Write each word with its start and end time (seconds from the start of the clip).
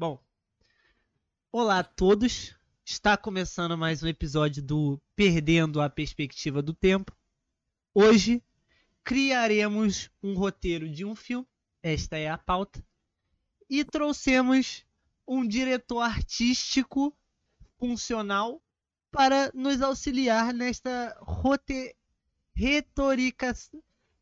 Bom, 0.00 0.18
olá 1.52 1.80
a 1.80 1.84
todos. 1.84 2.56
Está 2.86 3.18
começando 3.18 3.76
mais 3.76 4.02
um 4.02 4.08
episódio 4.08 4.62
do 4.62 4.98
Perdendo 5.14 5.78
a 5.78 5.90
Perspectiva 5.90 6.62
do 6.62 6.72
Tempo. 6.72 7.14
Hoje 7.92 8.42
criaremos 9.04 10.10
um 10.22 10.32
roteiro 10.32 10.88
de 10.88 11.04
um 11.04 11.14
filme, 11.14 11.46
esta 11.82 12.16
é 12.16 12.30
a 12.30 12.38
pauta, 12.38 12.82
e 13.68 13.84
trouxemos 13.84 14.86
um 15.28 15.46
diretor 15.46 16.00
artístico 16.00 17.14
funcional 17.78 18.58
para 19.10 19.52
nos 19.52 19.82
auxiliar 19.82 20.54
nesta 20.54 21.14
rote... 21.20 21.94
retorica... 22.54 23.52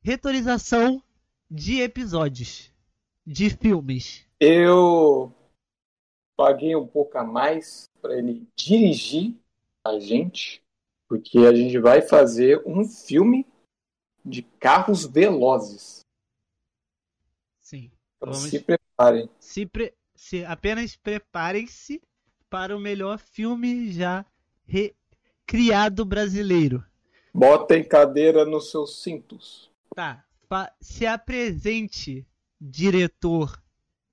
retorização 0.03 1.01
de 1.49 1.81
episódios, 1.83 2.73
de 3.25 3.49
filmes. 3.49 4.27
Eu 4.41 5.38
paguei 6.39 6.77
um 6.77 6.87
pouco 6.87 7.19
a 7.19 7.25
mais 7.25 7.91
para 8.01 8.17
ele 8.17 8.47
dirigir 8.57 9.35
a 9.85 9.99
gente, 9.99 10.63
porque 11.09 11.39
a 11.39 11.53
gente 11.53 11.77
vai 11.81 12.01
fazer 12.01 12.63
um 12.64 12.85
filme 12.85 13.45
de 14.25 14.43
carros 14.43 15.05
velozes. 15.05 16.01
Sim. 17.61 17.91
Então 18.17 18.33
Vamos- 18.33 18.49
se 18.51 18.61
preparem. 18.61 19.29
Se, 19.41 19.67
pre- 19.67 19.95
se- 20.14 20.45
apenas 20.45 20.95
preparem-se 20.95 22.01
para 22.49 22.77
o 22.77 22.81
melhor 22.81 23.19
filme 23.19 23.91
já 23.91 24.25
re- 24.64 24.95
criado 25.45 26.05
brasileiro. 26.05 26.85
Botem 27.35 27.83
cadeira 27.83 28.45
nos 28.45 28.71
seus 28.71 29.03
cintos. 29.03 29.71
Tá. 29.95 30.25
fa- 30.49 30.73
se 30.81 31.05
apresente, 31.05 32.25
diretor 32.61 33.61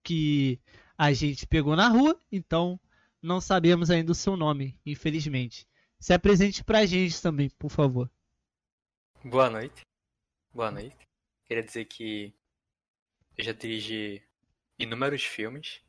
que 0.04 0.60
a 0.98 1.12
gente 1.14 1.48
pegou 1.48 1.76
na 1.76 1.88
rua, 1.88 2.20
então 2.32 2.80
não 3.22 3.42
sabemos 3.42 3.90
ainda 3.90 4.12
o 4.12 4.16
seu 4.16 4.36
nome, 4.36 4.80
infelizmente. 4.86 5.68
Se 6.00 6.14
apresente 6.14 6.64
pra 6.64 6.86
gente 6.86 7.22
também, 7.22 7.50
por 7.50 7.70
favor. 7.70 8.10
Boa 9.24 9.50
noite. 9.50 9.82
Boa 10.54 10.72
noite. 10.72 11.08
Queria 11.46 11.64
dizer 11.64 11.86
que 11.86 12.34
eu 13.38 13.44
já 13.44 13.52
dirigi 13.52 14.24
inúmeros 14.78 15.24
filmes 15.24 15.82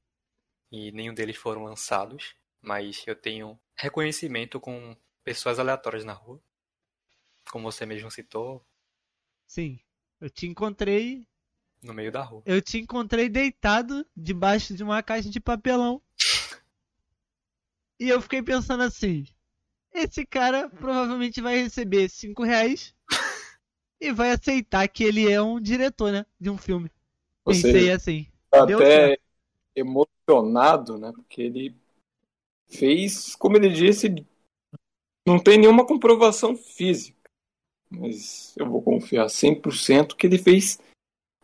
e 0.71 0.91
nenhum 0.93 1.15
deles 1.15 1.37
foram 1.37 1.65
lançados, 1.65 2.35
mas 2.61 3.05
eu 3.07 3.15
tenho 3.15 3.59
reconhecimento 3.77 4.59
com 4.59 4.97
pessoas 5.23 5.59
aleatórias 5.59 6.05
na 6.05 6.13
rua. 6.13 6.43
Como 7.51 7.71
você 7.71 7.87
mesmo 7.87 8.11
citou, 8.11 8.67
Sim. 9.47 9.79
Eu 10.21 10.29
te 10.29 10.47
encontrei 10.47 11.27
no 11.83 11.95
meio 11.95 12.11
da 12.11 12.23
rua. 12.23 12.43
Eu 12.45 12.61
te 12.61 12.79
encontrei 12.79 13.29
deitado 13.29 14.07
debaixo 14.17 14.75
de 14.75 14.83
uma 14.83 15.03
caixa 15.03 15.31
de 15.31 15.41
papelão. 15.41 16.01
E 17.99 18.09
eu 18.09 18.21
fiquei 18.21 18.43
pensando 18.43 18.83
assim: 18.83 19.25
esse 19.93 20.27
cara 20.27 20.69
provavelmente 20.69 21.41
vai 21.41 21.63
receber 21.63 22.09
5 22.09 22.43
reais 22.43 22.95
e 24.01 24.13
vai 24.13 24.33
aceitar 24.33 24.87
que 24.89 25.05
ele 25.05 25.31
é 25.31 25.41
um 25.41 25.61
diretor, 25.61 26.13
né? 26.13 26.27
De 26.39 26.51
um 26.51 26.59
filme. 26.59 26.91
Você 27.45 27.63
Pensei 27.63 27.91
assim. 27.91 28.27
tá 28.51 28.65
até 28.65 29.19
emocionado, 29.75 30.99
né? 30.99 31.13
Porque 31.13 31.43
ele 31.43 31.77
fez, 32.69 33.35
como 33.37 33.57
ele 33.57 33.71
disse, 33.71 34.15
não 35.27 35.39
tem 35.39 35.59
nenhuma 35.59 35.87
comprovação 35.87 36.57
física. 36.57 37.17
Mas 37.89 38.55
eu 38.57 38.69
vou 38.69 38.83
confiar 38.83 39.27
100% 39.27 40.17
que 40.17 40.27
ele 40.27 40.39
fez 40.39 40.79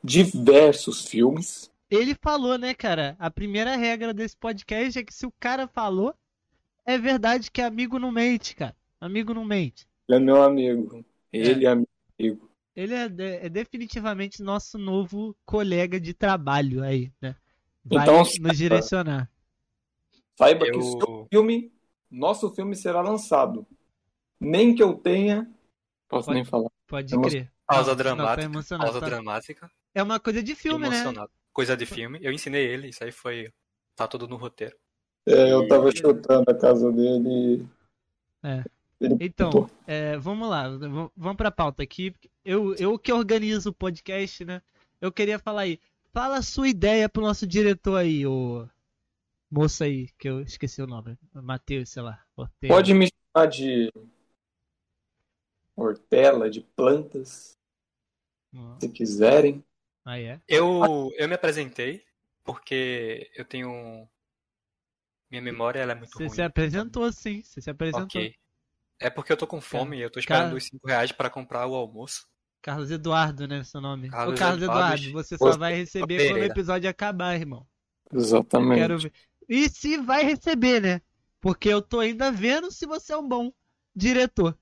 diversos 0.03 1.06
filmes. 1.06 1.70
Ele 1.91 2.14
falou, 2.14 2.56
né, 2.58 2.75
cara? 2.75 3.17
A 3.19 3.31
primeira 3.31 3.77
regra 3.77 4.12
desse 4.14 4.36
podcast 4.36 4.98
é 4.98 5.05
que 5.05 5.12
se 5.14 5.27
o 5.27 5.33
cara 5.39 5.69
falou, 5.69 6.14
é 6.86 6.98
verdade 6.98 7.50
que 7.50 7.61
amigo 7.61 7.98
não 7.98 8.11
mente, 8.11 8.56
cara. 8.56 8.75
Amigo 9.00 9.34
não 9.34 9.44
mente. 9.44 9.87
Ele 10.09 10.16
é 10.19 10.21
meu 10.21 10.43
amigo. 10.43 11.04
Ele 11.32 11.66
é 11.66 11.69
amigo. 11.69 12.50
Ele 12.75 12.94
é, 12.94 13.09
de- 13.09 13.37
é 13.37 13.49
definitivamente 13.49 14.43
nosso 14.43 14.78
novo 14.78 15.37
colega 15.44 16.00
de 16.00 16.15
trabalho 16.15 16.82
aí, 16.82 17.12
né? 17.21 17.37
Vai 17.84 18.03
Então, 18.04 18.19
nos 18.19 18.56
direcionar. 18.56 19.31
Saiba 20.38 20.65
que 20.65 20.72
Eu- 20.77 20.78
o 20.78 20.82
seu 20.98 21.27
filme, 21.31 21.71
nosso 22.10 22.50
filme 22.54 22.75
será 22.75 23.03
lançado. 23.03 23.66
Nem 24.41 24.75
que 24.75 24.82
eu 24.82 24.94
tenha. 24.94 25.48
Posso 26.09 26.27
Pode- 26.27 26.37
nem 26.37 26.44
falar. 26.44 26.71
Pode 26.87 27.15
Emo- 27.15 27.28
crer. 27.28 27.53
Pausa 27.75 27.97
dramática. 27.97 28.49
Não, 28.49 28.55
emocionado, 28.55 28.91
pausa 28.91 29.00
tá? 29.00 29.06
dramática. 29.06 29.71
É 29.94 30.03
uma 30.03 30.21
coisa 30.21 30.43
de 30.43 30.55
filme, 30.55 30.88
né? 30.88 30.97
emocionado. 30.97 31.31
Coisa 31.53 31.77
de 31.77 31.87
filme. 31.87 32.19
Eu 32.22 32.33
ensinei 32.33 32.66
ele, 32.66 32.88
isso 32.88 33.05
aí 33.05 33.12
foi. 33.12 33.53
Tá 33.94 34.09
tudo 34.09 34.27
no 34.27 34.37
roteiro. 34.37 34.77
É, 35.27 35.53
eu 35.53 35.69
tava 35.69 35.91
chutando 35.94 36.50
a 36.50 36.55
casa 36.55 36.91
dele. 36.91 37.66
É. 38.43 38.65
Então, 39.21 39.69
é, 39.87 40.16
vamos 40.16 40.49
lá, 40.49 40.69
vamos 41.16 41.37
pra 41.37 41.50
pauta 41.50 41.83
aqui. 41.83 42.15
Eu, 42.44 42.75
eu 42.77 42.99
que 42.99 43.12
organizo 43.12 43.71
o 43.71 43.75
podcast, 43.75 44.44
né? 44.44 44.62
Eu 45.00 45.10
queria 45.10 45.39
falar 45.39 45.62
aí. 45.62 45.81
Fala 46.12 46.37
a 46.37 46.43
sua 46.43 46.69
ideia 46.69 47.09
pro 47.09 47.22
nosso 47.22 47.47
diretor 47.47 47.97
aí, 47.97 48.27
o 48.27 48.69
moço 49.50 49.83
aí, 49.83 50.09
que 50.19 50.28
eu 50.28 50.41
esqueci 50.41 50.81
o 50.81 50.87
nome. 50.87 51.19
Matheus, 51.34 51.89
sei 51.89 52.03
lá. 52.03 52.22
Ortega. 52.37 52.72
Pode 52.72 52.94
me 52.94 53.09
chamar 53.09 53.47
de 53.47 53.93
hortela, 55.77 56.50
de 56.50 56.60
plantas, 56.60 57.59
se 58.81 58.89
quiserem. 58.89 59.65
Ah, 60.05 60.19
é? 60.19 60.41
Eu, 60.49 61.11
eu 61.17 61.29
me 61.29 61.35
apresentei 61.35 62.05
porque 62.45 63.31
eu 63.37 63.45
tenho. 63.45 64.09
Minha 65.31 65.43
memória 65.43 65.81
ela 65.81 65.93
é 65.93 65.95
muito 65.95 66.11
Você 66.13 66.25
ruim. 66.25 66.35
se 66.35 66.43
apresentou 66.43 67.11
sim, 67.13 67.43
você 67.43 67.61
se 67.61 67.71
apresentou. 67.71 68.05
Ok. 68.05 68.35
É 69.01 69.09
porque 69.11 69.33
eu 69.33 69.37
tô 69.37 69.47
com 69.47 69.61
fome 69.61 69.97
e 69.99 70.03
eu 70.03 70.11
tô 70.11 70.21
esperando 70.21 70.45
Cara- 70.45 70.57
os 70.57 70.65
5 70.65 70.87
reais 70.87 71.11
pra 71.13 71.31
comprar 71.31 71.67
o 71.67 71.75
almoço. 71.75 72.27
Carlos 72.61 72.91
Eduardo, 72.91 73.49
né, 73.49 73.65
seu 73.65 73.81
nome? 73.81 74.09
Carlos 74.11 74.35
Ô, 74.35 74.39
Carlos 74.39 74.63
Eduardo 74.63 74.95
Eduardo, 75.03 75.13
você 75.13 75.37
só 75.37 75.47
Você- 75.53 75.59
vai 75.59 75.75
receber 75.75 76.29
quando 76.29 76.41
o 76.41 76.45
episódio 76.45 76.89
acabar, 76.89 77.34
irmão. 77.34 77.67
Eu 78.13 78.21
Exatamente. 78.21 78.79
quero 78.81 78.99
ver. 78.99 79.13
E 79.49 79.69
se 79.69 79.97
vai 79.97 80.23
receber, 80.23 80.81
né? 80.81 81.01
Porque 81.41 81.69
eu 81.69 81.83
tô 81.83 81.99
ainda 81.99 82.31
vendo 82.31 82.71
se 82.71 82.87
você 82.87 83.13
é 83.13 83.17
um 83.17 83.27
bom 83.27 83.53
diretor. 83.97 84.57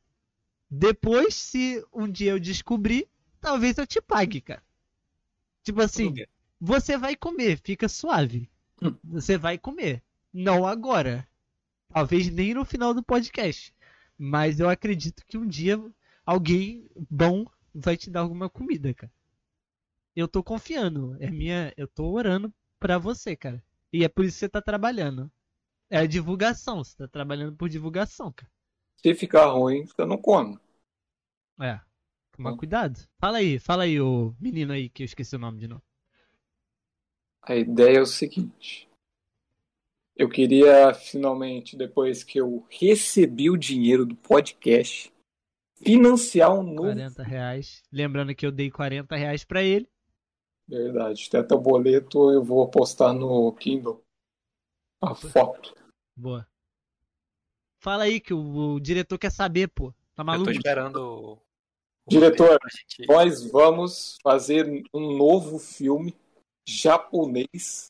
Depois, 0.70 1.34
se 1.34 1.84
um 1.92 2.08
dia 2.10 2.30
eu 2.30 2.38
descobrir, 2.38 3.06
talvez 3.40 3.78
eu 3.78 3.86
te 3.86 4.00
pague, 4.00 4.40
cara. 4.40 4.62
Tipo 5.62 5.80
assim, 5.80 6.14
você 6.60 6.96
vai 6.96 7.16
comer, 7.16 7.58
fica 7.62 7.88
suave. 7.88 8.50
Hum. 8.82 8.94
Você 9.04 9.36
vai 9.36 9.58
comer. 9.58 10.02
Não 10.32 10.66
agora. 10.66 11.26
Talvez 11.88 12.30
nem 12.30 12.54
no 12.54 12.64
final 12.64 12.94
do 12.94 13.02
podcast. 13.02 13.74
Mas 14.16 14.60
eu 14.60 14.68
acredito 14.68 15.24
que 15.26 15.38
um 15.38 15.46
dia 15.46 15.82
alguém 16.24 16.88
bom 17.10 17.46
vai 17.74 17.96
te 17.96 18.10
dar 18.10 18.20
alguma 18.20 18.48
comida, 18.48 18.92
cara. 18.94 19.12
Eu 20.14 20.28
tô 20.28 20.42
confiando. 20.42 21.16
É 21.20 21.30
minha, 21.30 21.72
eu 21.76 21.88
tô 21.88 22.10
orando 22.10 22.52
pra 22.78 22.98
você, 22.98 23.34
cara. 23.34 23.62
E 23.92 24.04
é 24.04 24.08
por 24.08 24.24
isso 24.24 24.36
que 24.36 24.40
você 24.40 24.48
tá 24.48 24.62
trabalhando. 24.62 25.30
É 25.88 25.98
a 25.98 26.06
divulgação, 26.06 26.84
você 26.84 26.96
tá 26.96 27.08
trabalhando 27.08 27.56
por 27.56 27.68
divulgação, 27.68 28.32
cara. 28.32 28.50
Se 28.96 29.14
ficar 29.14 29.46
ruim, 29.46 29.86
você 29.86 30.04
não 30.04 30.18
come. 30.18 30.58
É. 31.60 31.80
Toma 32.40 32.54
Hum. 32.54 32.56
cuidado. 32.56 32.98
Fala 33.18 33.36
aí, 33.36 33.58
fala 33.58 33.82
aí, 33.82 34.00
o 34.00 34.34
menino 34.40 34.72
aí 34.72 34.88
que 34.88 35.02
eu 35.02 35.04
esqueci 35.04 35.36
o 35.36 35.38
nome 35.38 35.58
de 35.58 35.68
novo. 35.68 35.82
A 37.42 37.54
ideia 37.54 37.98
é 37.98 38.00
o 38.00 38.06
seguinte. 38.06 38.88
Eu 40.16 40.26
queria 40.28 40.94
finalmente, 40.94 41.76
depois 41.76 42.24
que 42.24 42.38
eu 42.40 42.66
recebi 42.70 43.50
o 43.50 43.58
dinheiro 43.58 44.06
do 44.06 44.16
podcast, 44.16 45.12
financiar 45.76 46.50
um 46.54 46.62
novo. 46.62 46.88
40 46.88 47.22
reais. 47.22 47.82
Lembrando 47.92 48.34
que 48.34 48.46
eu 48.46 48.50
dei 48.52 48.70
40 48.70 49.16
reais 49.16 49.44
pra 49.44 49.62
ele. 49.62 49.86
Verdade, 50.66 51.28
tem 51.28 51.40
até 51.40 51.54
o 51.54 51.60
boleto, 51.60 52.30
eu 52.30 52.42
vou 52.42 52.66
postar 52.70 53.12
no 53.12 53.52
Kindle 53.52 54.02
a 55.02 55.14
foto. 55.14 55.74
Boa. 56.16 56.46
Fala 57.80 58.04
aí 58.04 58.18
que 58.20 58.32
o, 58.32 58.74
o 58.74 58.80
diretor 58.80 59.18
quer 59.18 59.30
saber, 59.32 59.68
pô. 59.68 59.92
Tá 60.14 60.22
Eu 60.22 60.26
maluco? 60.26 60.44
tô 60.44 60.50
esperando. 60.52 61.38
Diretor, 62.10 62.58
Nós 63.06 63.48
vamos 63.50 64.18
fazer 64.22 64.66
um 64.92 65.16
novo 65.16 65.58
filme 65.58 66.12
japonês 66.66 67.86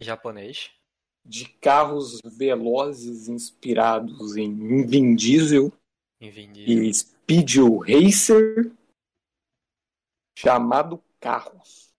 Japonês. 0.00 0.70
de 1.24 1.48
carros 1.60 2.20
velozes 2.24 3.28
inspirados 3.28 4.36
em 4.36 4.84
Vin 4.86 5.14
Diesel 5.14 5.72
Em 6.20 6.30
Vin 6.30 6.52
Diesel. 6.52 6.82
e 6.84 6.92
Speed 6.94 7.54
Racer, 7.86 8.72
chamado 10.36 11.02
Carros. 11.20 11.94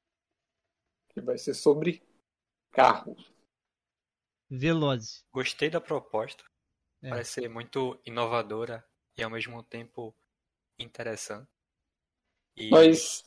Que 1.14 1.22
vai 1.22 1.38
ser 1.38 1.54
sobre 1.54 2.04
carros. 2.72 3.32
Velozes. 4.50 5.24
Gostei 5.32 5.70
da 5.70 5.80
proposta. 5.82 6.44
É. 7.02 7.10
Parece 7.10 7.42
ser 7.42 7.50
muito 7.50 7.98
inovadora 8.06 8.86
e 9.18 9.24
ao 9.24 9.30
mesmo 9.32 9.64
tempo 9.64 10.14
interessante. 10.80 11.50
E 12.56 12.70
Mas. 12.70 13.24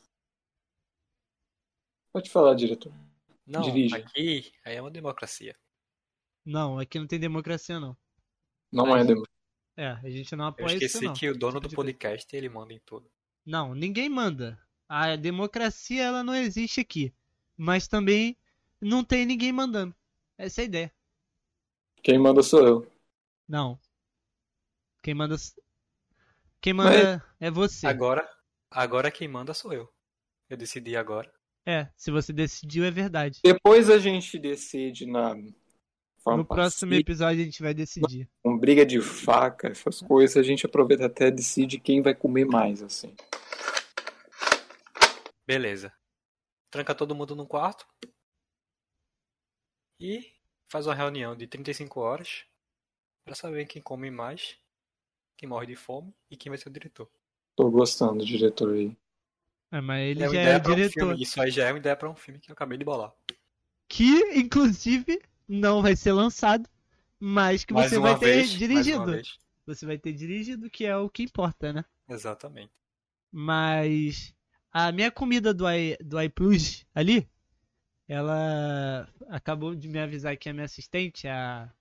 Pode 2.12 2.30
falar, 2.30 2.54
diretor. 2.54 2.92
não, 3.46 3.60
dirige. 3.62 3.94
aqui 3.94 4.52
aí 4.64 4.76
é 4.76 4.80
uma 4.80 4.90
democracia. 4.90 5.54
Não, 6.44 6.78
aqui 6.78 6.98
não 6.98 7.06
tem 7.06 7.20
democracia, 7.20 7.78
não. 7.78 7.96
Não 8.72 8.96
é 8.96 9.04
democracia. 9.04 9.38
É, 9.76 9.90
a 9.90 10.10
gente 10.10 10.34
não 10.34 10.46
Eu 10.46 10.48
apoia 10.48 10.74
isso, 10.76 10.86
esqueci 10.86 11.04
não. 11.04 11.12
que 11.14 11.28
o 11.28 11.38
dono 11.38 11.60
Tipo 11.60 11.68
do 11.68 11.76
podcast 11.76 12.36
ele 12.36 12.48
manda 12.48 12.72
em 12.72 12.80
tudo. 12.80 13.08
Não, 13.44 13.74
ninguém 13.74 14.08
manda. 14.08 14.60
A 14.88 15.14
democracia, 15.16 16.02
ela 16.02 16.24
não 16.24 16.34
existe 16.34 16.80
aqui. 16.80 17.14
Mas 17.56 17.86
também 17.86 18.36
não 18.80 19.04
tem 19.04 19.26
ninguém 19.26 19.52
mandando. 19.52 19.94
Essa 20.36 20.60
é 20.60 20.62
a 20.62 20.64
ideia. 20.64 20.94
Quem 22.02 22.18
manda 22.18 22.42
sou 22.42 22.66
eu. 22.66 22.92
Não. 23.46 23.78
Quem 25.02 25.14
manda. 25.14 25.36
Quem 26.60 26.72
manda 26.72 27.24
é 27.38 27.50
você. 27.50 27.86
Agora, 27.86 28.28
agora 28.70 29.10
quem 29.10 29.28
manda 29.28 29.54
sou 29.54 29.72
eu. 29.72 29.88
Eu 30.48 30.56
decidi 30.56 30.96
agora. 30.96 31.32
É, 31.66 31.88
se 31.96 32.10
você 32.10 32.32
decidiu, 32.32 32.84
é 32.84 32.90
verdade. 32.90 33.40
Depois 33.44 33.90
a 33.90 33.98
gente 33.98 34.38
decide 34.38 35.06
na 35.06 35.34
forma 36.22 36.38
No 36.38 36.46
próximo 36.46 36.90
pacífica, 36.90 37.10
episódio 37.10 37.42
a 37.42 37.44
gente 37.44 37.62
vai 37.62 37.74
decidir. 37.74 38.28
com 38.42 38.56
briga 38.58 38.84
de 38.86 39.00
faca, 39.00 39.68
essas 39.68 40.00
coisas, 40.00 40.36
a 40.36 40.42
gente 40.42 40.64
aproveita 40.64 41.06
até 41.06 41.28
e 41.28 41.32
decide 41.32 41.78
quem 41.78 42.00
vai 42.02 42.14
comer 42.14 42.46
mais, 42.46 42.82
assim. 42.82 43.14
Beleza. 45.46 45.92
Tranca 46.70 46.94
todo 46.94 47.14
mundo 47.14 47.36
num 47.36 47.46
quarto. 47.46 47.86
E 50.00 50.32
faz 50.70 50.86
uma 50.86 50.94
reunião 50.94 51.36
de 51.36 51.46
35 51.46 52.00
horas 52.00 52.44
pra 53.24 53.34
saber 53.34 53.66
quem 53.66 53.82
come 53.82 54.10
mais, 54.10 54.58
quem 55.38 55.48
morre 55.48 55.66
de 55.66 55.76
fome 55.76 56.14
e 56.30 56.36
quem 56.36 56.50
vai 56.50 56.58
ser 56.58 56.68
o 56.68 56.72
diretor. 56.72 57.10
Tô 57.54 57.70
gostando 57.70 58.20
do 58.20 58.24
diretor 58.24 58.72
aí. 58.72 58.96
É, 59.70 59.80
mas 59.80 60.00
ele 60.10 60.24
É 60.24 60.28
já 60.28 60.40
é 60.40 60.56
um 60.56 60.60
diretor. 60.60 60.90
filme. 60.92 61.22
Isso 61.22 61.40
aí 61.40 61.50
já 61.50 61.66
é 61.66 61.72
uma 61.72 61.78
ideia 61.78 61.96
pra 61.96 62.10
um 62.10 62.14
filme 62.14 62.40
que 62.40 62.50
eu 62.50 62.54
acabei 62.54 62.78
de 62.78 62.84
bolar. 62.84 63.12
Que, 63.88 64.38
inclusive, 64.38 65.20
não 65.48 65.82
vai 65.82 65.94
ser 65.96 66.12
lançado. 66.12 66.68
Mas 67.20 67.64
que 67.64 67.72
mais 67.72 67.90
você 67.90 67.98
vai 67.98 68.18
ter 68.18 68.46
vez, 68.46 68.52
mais 68.72 68.88
uma 68.90 69.06
dirigido. 69.06 69.10
vez. 69.12 69.38
Você 69.66 69.84
vai 69.86 69.98
ter 69.98 70.12
dirigido, 70.12 70.70
que 70.70 70.84
é 70.86 70.96
o 70.96 71.10
que 71.10 71.22
importa, 71.22 71.72
né? 71.72 71.84
Exatamente. 72.08 72.74
Mas 73.30 74.34
a 74.72 74.92
minha 74.92 75.10
comida 75.10 75.52
do, 75.54 75.68
i, 75.70 75.96
do 75.98 76.20
iPlus 76.20 76.86
ali, 76.94 77.28
ela 78.08 79.08
acabou 79.28 79.74
de 79.76 79.88
me 79.88 79.98
avisar 80.00 80.36
que 80.38 80.48
a 80.48 80.52
minha 80.54 80.66
assistente, 80.66 81.28
a 81.28 81.72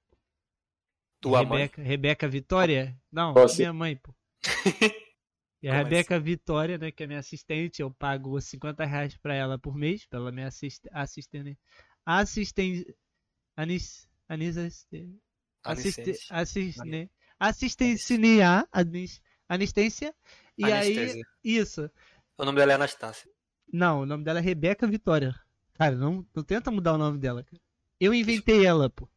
Tua 1.19 1.43
mãe? 1.43 1.59
Rebeca, 1.63 1.81
Rebeca 1.81 2.27
Vitória. 2.27 2.99
Não, 3.11 3.33
Você. 3.33 3.63
minha 3.63 3.73
mãe, 3.73 3.95
pô. 3.95 4.13
E 5.61 5.67
a 5.69 5.71
Como 5.71 5.83
Rebeca 5.83 6.19
Vitória, 6.19 6.77
né, 6.77 6.91
que 6.91 7.03
é 7.03 7.07
minha 7.07 7.19
assistente, 7.19 7.81
eu 7.81 7.89
pago 7.91 8.39
50 8.39 8.85
reais 8.85 9.17
pra 9.17 9.33
ela 9.33 9.57
por 9.57 9.75
mês, 9.75 10.05
pra 10.05 10.19
ela 10.19 10.31
me 10.31 10.43
assist, 10.43 10.87
assistente. 10.91 11.57
Assistente. 12.05 12.95
Anis. 13.55 14.07
Anis. 14.29 14.57
Assiste, 14.57 15.19
Anicente. 15.63 16.27
assiste, 16.29 17.11
assistenciar. 17.39 18.67
anis- 18.71 19.21
Anistência. 19.49 20.13
E 20.57 20.65
aí. 20.65 20.71
Anestesia. 20.97 21.23
Isso. 21.43 21.91
O 22.37 22.45
nome 22.45 22.57
dela 22.59 22.73
é 22.73 22.75
Anastácia. 22.75 23.29
Não, 23.71 24.01
o 24.01 24.05
nome 24.05 24.23
dela 24.23 24.39
é 24.39 24.41
Rebeca 24.41 24.85
Vitória. 24.87 25.33
Cara, 25.73 25.95
não, 25.95 26.25
não 26.35 26.43
tenta 26.43 26.69
mudar 26.71 26.93
o 26.93 26.97
nome 26.97 27.17
dela, 27.17 27.43
cara. 27.43 27.61
Eu 27.99 28.13
inventei 28.13 28.65
ela, 28.65 28.89
pô. 28.89 29.09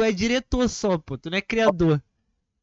Tu 0.00 0.04
é 0.04 0.12
diretor 0.12 0.66
só, 0.66 0.96
pô. 0.96 1.18
Tu 1.18 1.28
não 1.28 1.36
é 1.36 1.42
criador. 1.42 2.02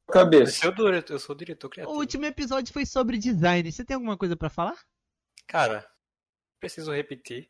Eu 0.08 0.12
Cabeça. 0.12 0.54
sou, 0.62 0.72
o 0.72 0.76
diretor, 0.76 1.14
eu 1.14 1.20
sou 1.20 1.36
o 1.36 1.38
diretor 1.38 1.68
O 1.68 1.70
criativo. 1.70 1.96
último 2.00 2.26
episódio 2.26 2.74
foi 2.74 2.84
sobre 2.84 3.16
design. 3.20 3.72
Você 3.72 3.86
tem 3.86 3.94
alguma 3.94 4.18
coisa 4.18 4.36
pra 4.36 4.50
falar? 4.50 4.76
Cara, 5.46 5.88
preciso 6.60 6.92
repetir. 6.92 7.48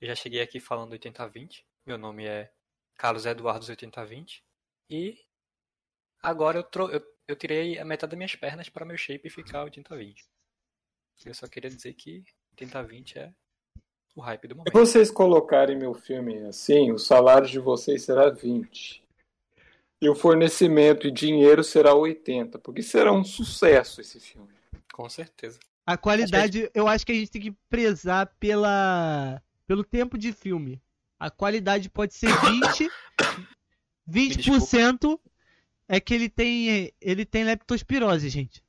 Eu 0.00 0.08
já 0.08 0.16
cheguei 0.16 0.42
aqui 0.42 0.58
falando 0.58 0.90
8020. 0.90 1.64
Meu 1.86 1.96
nome 1.96 2.24
é 2.26 2.50
Carlos 2.96 3.24
Eduardo 3.24 3.64
8020. 3.68 4.42
E 4.90 5.16
agora 6.20 6.58
eu, 6.58 6.64
tro... 6.64 6.90
eu, 6.90 7.00
eu 7.28 7.36
tirei 7.36 7.78
a 7.78 7.84
metade 7.84 8.10
das 8.10 8.18
minhas 8.18 8.34
pernas 8.34 8.68
para 8.68 8.84
meu 8.84 8.96
shape 8.96 9.30
ficar 9.30 9.62
8020. 9.62 10.24
Eu 11.26 11.34
só 11.34 11.46
queria 11.46 11.70
dizer 11.70 11.92
que 11.94 12.24
8020 12.58 13.18
é 13.20 13.32
o 14.16 14.20
hype 14.20 14.48
do 14.48 14.54
Se 14.54 14.56
momento. 14.58 14.72
vocês 14.72 15.12
colocarem 15.12 15.76
meu 15.78 15.94
filme 15.94 16.38
assim, 16.46 16.90
o 16.90 16.98
salário 16.98 17.46
de 17.46 17.60
vocês 17.60 18.02
será 18.02 18.28
20. 18.30 19.00
E 20.02 20.08
o 20.08 20.16
fornecimento 20.16 21.06
e 21.06 21.12
dinheiro 21.12 21.62
será 21.62 21.94
80. 21.94 22.58
Porque 22.58 22.82
será 22.82 23.12
um 23.12 23.22
sucesso 23.22 24.00
esse 24.00 24.18
filme. 24.18 24.48
Com 24.92 25.08
certeza. 25.08 25.60
A 25.86 25.96
qualidade, 25.96 26.68
eu 26.74 26.88
acho 26.88 27.06
que 27.06 27.12
a 27.12 27.14
gente 27.14 27.30
tem 27.30 27.40
que 27.40 27.52
prezar 27.70 28.26
pela 28.40 29.40
pelo 29.64 29.84
tempo 29.84 30.18
de 30.18 30.32
filme. 30.32 30.82
A 31.20 31.30
qualidade 31.30 31.88
pode 31.88 32.14
ser 32.14 32.28
20 32.28 32.90
20% 34.10 35.20
é 35.86 36.00
que 36.00 36.12
ele 36.12 36.28
tem 36.28 36.92
ele 37.00 37.24
tem 37.24 37.44
leptospirose, 37.44 38.28
gente. 38.28 38.60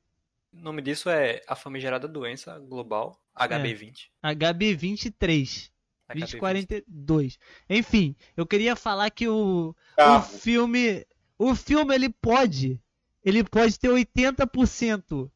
O 0.52 0.60
nome 0.60 0.82
disso 0.82 1.10
é 1.10 1.42
a 1.48 1.56
famigerada 1.56 2.06
doença 2.06 2.60
global 2.60 3.20
HB20. 3.36 4.06
HB23, 4.24 5.70
HB20. 6.08 6.18
2042. 6.20 7.38
Enfim, 7.68 8.14
eu 8.36 8.46
queria 8.46 8.76
falar 8.76 9.10
que 9.10 9.26
o 9.26 9.74
o 9.98 10.22
filme 10.22 11.04
o 11.44 11.54
filme 11.54 11.94
ele 11.94 12.08
pode 12.08 12.80
ele 13.22 13.44
pode 13.44 13.78
ter 13.78 13.88
80% 13.88 15.30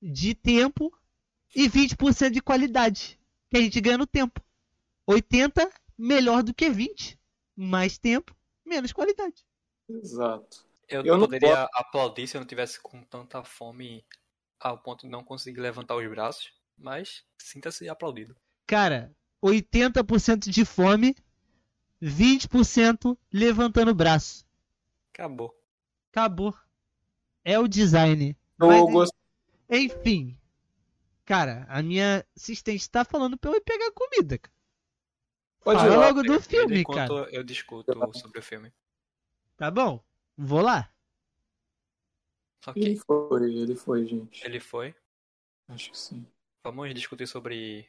de 0.00 0.34
tempo 0.34 0.92
e 1.54 1.68
20% 1.68 2.30
de 2.30 2.40
qualidade 2.40 3.20
que 3.50 3.56
a 3.58 3.60
gente 3.60 3.80
ganha 3.80 3.98
no 3.98 4.06
tempo 4.06 4.40
80 5.06 5.70
melhor 5.98 6.42
do 6.42 6.54
que 6.54 6.70
20 6.70 7.18
mais 7.54 7.98
tempo 7.98 8.34
menos 8.64 8.92
qualidade 8.92 9.44
Exato. 9.88 10.64
Eu, 10.88 11.04
Eu 11.04 11.18
não 11.18 11.26
poderia 11.26 11.68
aplaudir 11.74 12.26
se 12.26 12.36
eu 12.36 12.40
não 12.40 12.46
tivesse 12.46 12.80
com 12.80 13.02
tanta 13.02 13.42
fome 13.42 14.04
ao 14.58 14.78
ponto 14.78 15.02
de 15.02 15.08
não 15.08 15.24
conseguir 15.24 15.60
levantar 15.60 15.96
os 15.96 16.08
braços, 16.08 16.52
mas 16.78 17.24
sinta-se 17.38 17.88
aplaudido. 17.88 18.36
cara 18.66 19.12
80% 19.42 20.48
de 20.48 20.64
fome 20.64 21.16
20% 22.00 23.18
levantando 23.32 23.90
o 23.90 23.94
braço 23.94 24.44
Acabou. 25.20 25.54
acabou 26.10 26.54
é 27.44 27.58
o 27.58 27.68
design 27.68 28.34
Eu 28.58 28.66
Mas, 28.66 28.80
gost- 28.92 29.14
Enfim. 29.68 30.38
Cara, 31.26 31.66
a 31.68 31.82
minha 31.82 32.26
assistente 32.36 32.90
tá 32.90 33.04
falando 33.04 33.36
pra 33.38 33.50
eu 33.50 33.56
ir 33.56 33.60
pegar 33.60 33.92
comida. 33.92 34.38
cara. 34.38 34.54
Pode 35.60 35.78
ir 35.78 35.82
Fala 35.88 35.96
lá. 35.96 36.06
logo 36.08 36.22
do 36.22 36.40
filme, 36.40 36.80
Enquanto 36.80 37.14
cara. 37.16 37.30
eu 37.30 37.44
discuto 37.44 37.92
sobre 38.18 38.38
o 38.38 38.42
filme. 38.42 38.72
Tá 39.58 39.70
bom? 39.70 40.02
Vou 40.36 40.62
lá. 40.62 40.90
Ok, 42.66 42.82
Ele 42.82 42.96
foi, 42.96 43.54
ele 43.54 43.74
foi, 43.76 44.06
gente. 44.06 44.44
ele 44.44 44.58
foi. 44.60 44.94
Acho 45.68 45.90
que 45.90 45.98
sim. 45.98 46.26
Vamos 46.64 46.92
discutir 46.94 47.26
sobre 47.26 47.88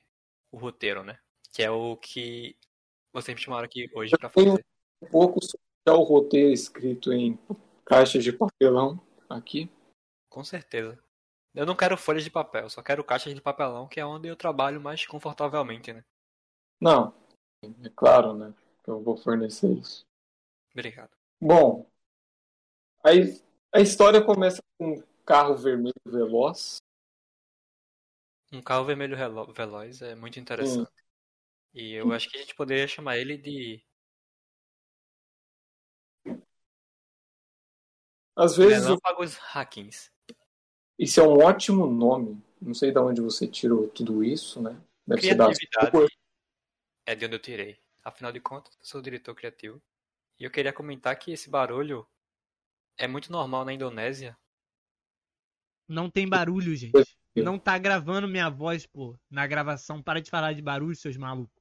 o 0.52 0.58
roteiro, 0.58 1.04
né? 1.04 1.18
Que 1.54 1.64
é 1.64 1.72
o 1.72 1.98
que 1.98 2.56
vocês 3.12 3.36
me 3.36 3.42
chamaram 3.42 3.66
aqui 3.66 3.90
hoje 3.94 4.12
pra 4.18 4.30
tenho- 4.30 4.52
fazer. 4.52 4.66
Um 5.02 5.08
pouco 5.08 5.44
sobre 5.44 5.60
o 5.88 6.04
roteiro 6.04 6.52
escrito 6.52 7.12
em 7.12 7.38
caixas 7.86 8.24
de 8.24 8.32
papelão 8.32 9.00
aqui. 9.30 9.70
Com 10.30 10.44
certeza. 10.44 10.98
Eu 11.54 11.66
não 11.66 11.76
quero 11.76 11.98
folhas 11.98 12.24
de 12.24 12.32
papel, 12.32 12.70
só 12.70 12.82
quero 12.82 13.04
caixas 13.04 13.34
de 13.34 13.42
papelão, 13.42 13.88
que 13.88 14.00
é 14.00 14.06
onde 14.06 14.28
eu 14.28 14.36
trabalho 14.36 14.80
mais 14.80 15.06
confortavelmente, 15.06 15.92
né? 15.92 16.04
Não, 16.80 17.14
é 17.64 17.90
claro, 17.96 18.34
né? 18.34 18.54
Eu 18.88 19.02
vou 19.02 19.18
fornecer 19.18 19.72
isso. 19.74 20.06
Obrigado. 20.72 21.12
Bom, 21.40 21.90
aí 23.04 23.42
a 23.74 23.82
história 23.82 24.24
começa 24.24 24.62
com 24.78 24.94
um 24.94 25.04
carro 25.26 25.58
vermelho 25.58 25.94
veloz. 26.06 26.78
Um 28.52 28.62
carro 28.62 28.86
vermelho 28.86 29.18
veloz 29.54 30.02
é 30.02 30.16
muito 30.16 30.40
interessante. 30.40 30.92
E 31.74 31.94
eu 31.94 32.12
acho 32.12 32.30
que 32.30 32.38
a 32.38 32.42
gente 32.42 32.56
poderia 32.56 32.88
chamar 32.88 33.18
ele 33.18 33.38
de 33.38 33.84
Às 38.36 38.56
vezes, 38.56 38.86
Relâmpagos 38.86 39.36
Hackins. 39.36 40.12
isso 40.98 41.20
é 41.20 41.24
um 41.24 41.38
ótimo 41.44 41.86
nome. 41.86 42.42
Não 42.62 42.74
sei 42.74 42.92
de 42.92 43.00
onde 43.00 43.22
você 43.22 43.48
tirou 43.48 43.88
tudo 43.88 44.24
isso, 44.24 44.62
né? 44.62 44.80
Deve 45.06 45.22
ser 45.22 45.36
das 45.36 45.58
Criatividade 45.58 46.12
é 47.06 47.16
de 47.16 47.26
onde 47.26 47.36
eu 47.36 47.40
tirei. 47.40 47.80
Afinal 48.04 48.32
de 48.32 48.40
contas, 48.40 48.74
eu 48.80 48.86
sou 48.86 49.02
diretor 49.02 49.36
criativo. 49.36 49.82
E 50.40 50.44
eu 50.44 50.52
queria 50.52 50.74
comentar 50.74 51.18
que 51.18 51.32
esse 51.32 51.50
barulho 51.50 52.08
é 52.98 53.08
muito 53.08 53.32
normal 53.32 53.66
na 53.66 53.74
Indonésia. 53.74 54.38
Não 55.88 56.10
tem 56.10 56.28
barulho, 56.28 56.76
gente. 56.76 56.94
Não 57.36 57.60
tá 57.60 57.78
gravando 57.78 58.28
minha 58.28 58.50
voz, 58.50 58.86
pô, 58.86 59.18
na 59.30 59.46
gravação. 59.46 60.02
Para 60.02 60.22
de 60.22 60.30
falar 60.30 60.54
de 60.54 60.62
barulho, 60.62 60.96
seus 60.96 61.18
malucos. 61.18 61.61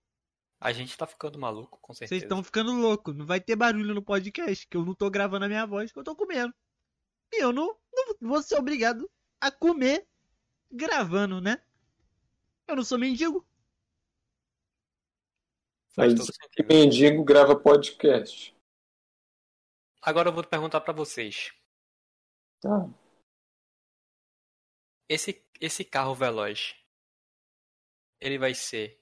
A 0.61 0.73
gente 0.73 0.97
tá 0.97 1.07
ficando 1.07 1.39
maluco, 1.39 1.79
com 1.81 1.95
certeza. 1.95 2.11
Vocês 2.11 2.23
estão 2.23 2.45
ficando 2.45 2.73
loucos. 2.73 3.17
Não 3.17 3.25
vai 3.25 3.41
ter 3.41 3.57
barulho 3.57 3.95
no 3.95 4.03
podcast, 4.03 4.67
que 4.67 4.77
eu 4.77 4.85
não 4.85 4.95
tô 4.95 5.09
gravando 5.09 5.47
a 5.47 5.49
minha 5.49 5.67
voz, 5.67 5.91
que 5.91 5.99
eu 5.99 6.05
tô 6.05 6.15
comendo. 6.15 6.55
E 7.33 7.43
eu 7.43 7.51
não, 7.51 7.79
não 8.21 8.29
vou 8.29 8.43
ser 8.43 8.57
obrigado 8.57 9.11
a 9.41 9.51
comer 9.51 10.07
gravando, 10.71 11.41
né? 11.41 11.63
Eu 12.69 12.77
não 12.77 12.85
sou 12.85 12.99
mendigo. 12.99 13.47
Faz 15.95 16.13
Mas 16.13 16.21
todo 16.21 16.35
sentido. 16.35 16.69
mendigo 16.69 17.25
grava 17.25 17.59
podcast. 17.59 18.55
Agora 20.03 20.29
eu 20.29 20.33
vou 20.33 20.45
perguntar 20.45 20.83
pra 20.83 20.93
vocês. 20.93 21.53
Tá. 22.61 22.87
Esse, 25.09 25.43
esse 25.59 25.85
carro 25.85 26.15
veloz, 26.15 26.77
ele 28.21 28.39
vai 28.39 28.55
ser 28.55 29.00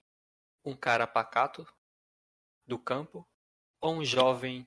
um 0.68 0.76
cara 0.76 1.06
pacato 1.06 1.66
do 2.66 2.78
campo 2.78 3.26
ou 3.80 3.94
um 3.94 4.04
jovem 4.04 4.66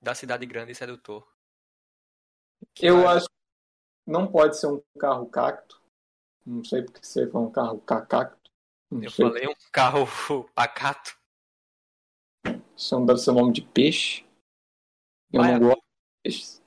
da 0.00 0.14
cidade 0.14 0.46
grande 0.46 0.72
e 0.72 0.74
sedutor? 0.74 1.26
Que 2.74 2.86
Eu 2.86 3.06
acho 3.08 3.26
que 3.26 3.34
não 4.06 4.30
pode 4.30 4.58
ser 4.58 4.66
um 4.68 4.82
carro 4.98 5.28
cacto. 5.28 5.82
Não 6.46 6.64
sei 6.64 6.82
porque 6.82 7.04
você 7.04 7.30
foi 7.30 7.40
um 7.40 7.50
carro 7.50 7.80
cacacto. 7.80 8.50
Não 8.90 9.02
Eu 9.02 9.10
sei. 9.10 9.26
falei 9.26 9.46
um 9.46 9.54
carro 9.70 10.06
pacato. 10.54 11.18
Isso 12.74 12.94
não 12.98 13.04
deve 13.04 13.18
ser 13.18 13.32
nome 13.32 13.52
de 13.52 13.62
peixe. 13.62 14.24
Eu 15.30 15.42
Vai, 15.42 15.52
não 15.52 15.68
gosto 15.68 15.82
de 15.82 16.22
peixes. 16.22 16.62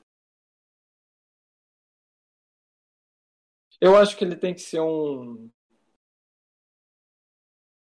Eu 3.79 3.97
acho 3.97 4.15
que 4.15 4.23
ele 4.23 4.35
tem 4.35 4.53
que 4.53 4.59
ser 4.61 4.79
um. 4.81 5.49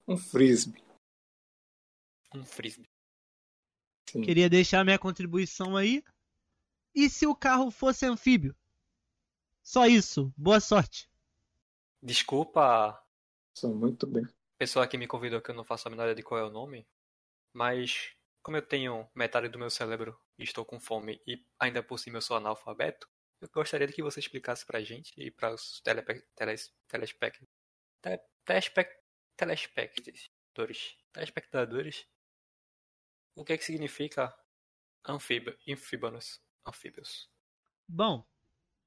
Um 0.07 0.17
frisbee. 0.17 0.83
Um 2.33 2.43
frisbee. 2.45 2.89
Sim. 4.09 4.21
Queria 4.21 4.49
deixar 4.49 4.83
minha 4.83 4.99
contribuição 4.99 5.77
aí. 5.77 6.03
E 6.93 7.09
se 7.09 7.25
o 7.25 7.35
carro 7.35 7.71
fosse 7.71 8.05
anfíbio? 8.05 8.55
Só 9.63 9.85
isso. 9.85 10.33
Boa 10.35 10.59
sorte. 10.59 11.09
Desculpa 12.01 13.01
Sou 13.53 13.73
muito 13.73 14.07
bem. 14.07 14.23
pessoa 14.57 14.87
que 14.87 14.97
me 14.97 15.07
convidou 15.07 15.41
que 15.41 15.51
eu 15.51 15.55
não 15.55 15.63
faço 15.63 15.87
a 15.87 15.91
menor 15.91 16.03
ideia 16.03 16.15
de 16.15 16.23
qual 16.23 16.39
é 16.39 16.43
o 16.43 16.49
nome, 16.49 16.87
mas 17.53 18.13
como 18.41 18.57
eu 18.57 18.61
tenho 18.61 19.07
metade 19.15 19.47
do 19.49 19.59
meu 19.59 19.69
cérebro 19.69 20.19
e 20.37 20.43
estou 20.43 20.65
com 20.65 20.79
fome 20.79 21.21
e 21.27 21.45
ainda 21.59 21.83
por 21.83 21.99
cima 21.99 22.17
eu 22.17 22.21
sou 22.21 22.35
analfabeto, 22.35 23.07
eu 23.39 23.47
gostaria 23.53 23.87
de 23.87 23.93
que 23.93 24.01
você 24.03 24.19
explicasse 24.19 24.65
pra 24.65 24.81
gente 24.81 25.13
e 25.17 25.29
para 25.31 25.53
os 25.53 25.79
telepe- 25.81 26.25
teles- 26.35 26.73
telespec- 26.87 27.39
te- 28.01 28.21
telespec- 28.45 29.00
telespectadores, 29.41 30.97
telespectadores 31.11 32.07
o 33.35 33.43
que 33.43 33.53
é 33.53 33.57
que 33.57 33.65
significa 33.65 34.31
anfíbio, 35.07 35.57
anfíbios. 36.67 37.29
Bom, 37.87 38.23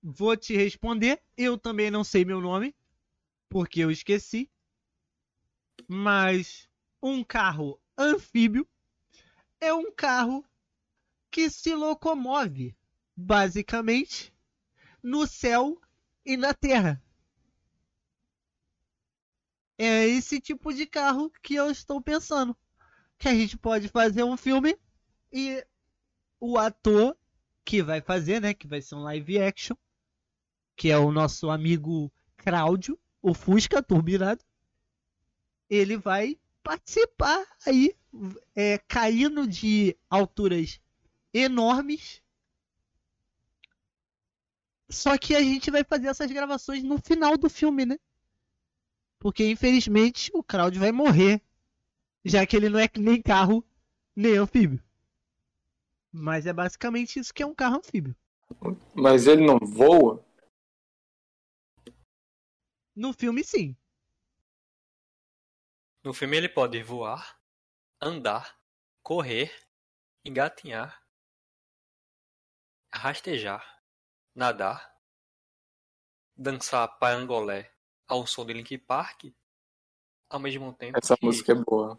vou 0.01 0.37
te 0.37 0.57
responder. 0.57 1.21
Eu 1.37 1.59
também 1.59 1.91
não 1.91 2.05
sei 2.05 2.25
meu 2.25 2.41
nome, 2.41 2.77
porque 3.49 3.81
eu 3.81 3.91
esqueci. 3.91 4.49
Mas 5.89 6.69
um 7.03 7.25
carro 7.25 7.81
anfíbio 7.99 8.69
é 9.61 9.75
um 9.75 9.91
carro 9.91 10.45
que 11.33 11.51
se 11.51 11.75
locomove, 11.75 12.77
basicamente, 13.17 14.33
no 15.03 15.27
céu 15.27 15.81
e 16.25 16.37
na 16.37 16.55
terra. 16.55 17.04
É 19.77 20.07
esse 20.07 20.41
tipo 20.41 20.73
de 20.73 20.87
carro 20.87 21.31
que 21.43 21.55
eu 21.55 21.71
estou 21.71 22.01
pensando. 22.01 22.57
Que 23.19 23.29
a 23.29 23.35
gente 23.35 23.57
pode 23.57 23.89
fazer 23.89 24.23
um 24.23 24.37
filme 24.37 24.79
e 25.33 25.65
o 26.39 26.59
ator 26.59 27.17
que 27.65 27.83
vai 27.83 28.01
fazer, 28.01 28.41
né? 28.41 28.55
Que 28.55 28.67
vai 28.67 28.81
ser 28.81 28.95
um 28.95 29.03
live 29.03 29.41
action. 29.41 29.77
Que 30.77 30.91
é 30.91 30.99
o 30.99 31.11
nosso 31.11 31.51
amigo 31.51 32.13
Cláudio, 32.37 32.99
o 33.23 33.33
Fusca 33.33 33.83
turbinado. 33.83 34.45
Ele 35.69 35.97
vai 35.97 36.39
participar 36.63 37.45
aí, 37.67 37.97
é, 38.55 38.79
caindo 38.79 39.47
de 39.47 39.97
alturas 40.09 40.81
enormes. 41.33 42.23
Só 44.89 45.17
que 45.19 45.35
a 45.35 45.41
gente 45.41 45.71
vai 45.71 45.83
fazer 45.83 46.09
essas 46.09 46.31
gravações 46.31 46.83
no 46.83 46.99
final 46.99 47.37
do 47.37 47.49
filme, 47.49 47.85
né? 47.85 47.99
Porque 49.25 49.49
infelizmente 49.51 50.31
o 50.35 50.43
Cláudio 50.43 50.79
vai 50.79 50.93
morrer. 50.93 51.41
Já 52.27 52.47
que 52.47 52.55
ele 52.55 52.69
não 52.69 52.79
é 52.79 52.91
nem 52.99 53.23
carro, 53.23 53.67
nem 54.15 54.37
anfíbio. 54.37 54.85
Mas 56.13 56.45
é 56.45 56.53
basicamente 56.53 57.19
isso 57.19 57.33
que 57.33 57.43
é 57.43 57.47
um 57.47 57.55
carro 57.55 57.77
anfíbio. 57.77 58.15
Mas 58.95 59.27
ele 59.27 59.43
não 59.43 59.59
voa? 59.59 60.23
No 62.95 63.15
filme, 63.15 63.43
sim. 63.43 63.75
No 66.03 66.13
filme 66.13 66.37
ele 66.37 66.49
pode 66.51 66.83
voar, 66.83 67.41
andar, 67.99 68.61
correr, 69.03 69.51
engatinhar, 70.23 71.03
rastejar, 72.93 73.83
nadar, 74.35 74.95
dançar 76.37 76.99
parangolé 76.99 77.74
ao 78.07 78.27
som 78.27 78.45
de 78.45 78.53
Linkin 78.53 78.79
Park, 78.79 79.27
ao 80.29 80.41
mesmo 80.41 80.73
tempo 80.73 80.99
Essa 81.03 81.17
que 81.17 81.25
música 81.25 81.53
é 81.53 81.55
boa. 81.55 81.99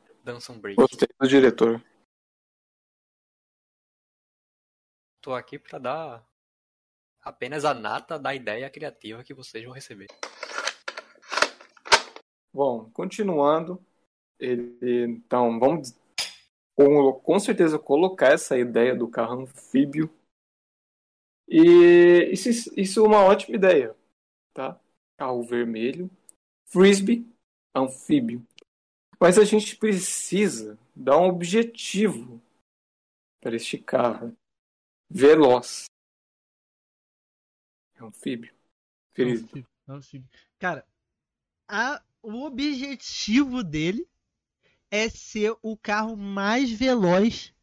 break. 0.60 0.76
Gostei 0.76 1.08
do 1.20 1.28
diretor. 1.28 1.84
Tô 5.22 5.34
aqui 5.34 5.58
pra 5.58 5.80
dar 5.80 6.30
apenas 7.22 7.66
a 7.66 7.74
nata 7.74 8.20
da 8.20 8.36
ideia 8.36 8.70
criativa 8.70 9.24
que 9.24 9.34
vocês 9.34 9.64
vão 9.64 9.74
receber. 9.74 10.08
Bom, 12.54 12.90
continuando, 12.92 13.84
ele, 14.40 15.06
então 15.08 15.60
vamos 15.60 15.94
com, 16.76 17.14
com 17.14 17.40
certeza 17.40 17.80
colocar 17.80 18.34
essa 18.34 18.58
ideia 18.58 18.96
do 18.96 19.10
carro 19.10 19.42
anfíbio. 19.42 20.10
E 21.48 22.30
isso, 22.32 22.50
isso 22.80 23.00
é 23.04 23.08
uma 23.08 23.24
ótima 23.24 23.56
ideia, 23.56 23.96
tá? 24.54 24.80
Carro 25.18 25.44
vermelho, 25.44 26.10
frisbee, 26.66 27.26
anfíbio. 27.74 28.46
Mas 29.20 29.38
a 29.38 29.46
gente 29.46 29.78
precisa 29.78 30.78
dar 30.96 31.18
um 31.18 31.30
objetivo 31.30 32.42
para 33.40 33.56
este 33.56 33.78
carro 33.78 34.36
veloz. 35.10 35.86
Anfíbio. 38.00 38.54
Frisbee. 39.14 39.46
Anfíbio, 39.46 39.70
anfíbio. 39.88 40.30
Cara, 40.60 40.86
a- 41.68 42.04
o 42.22 42.44
objetivo 42.44 43.64
dele 43.64 44.06
é 44.92 45.08
ser 45.10 45.56
o 45.62 45.78
carro 45.78 46.18
mais 46.18 46.72
veloz 46.72 47.54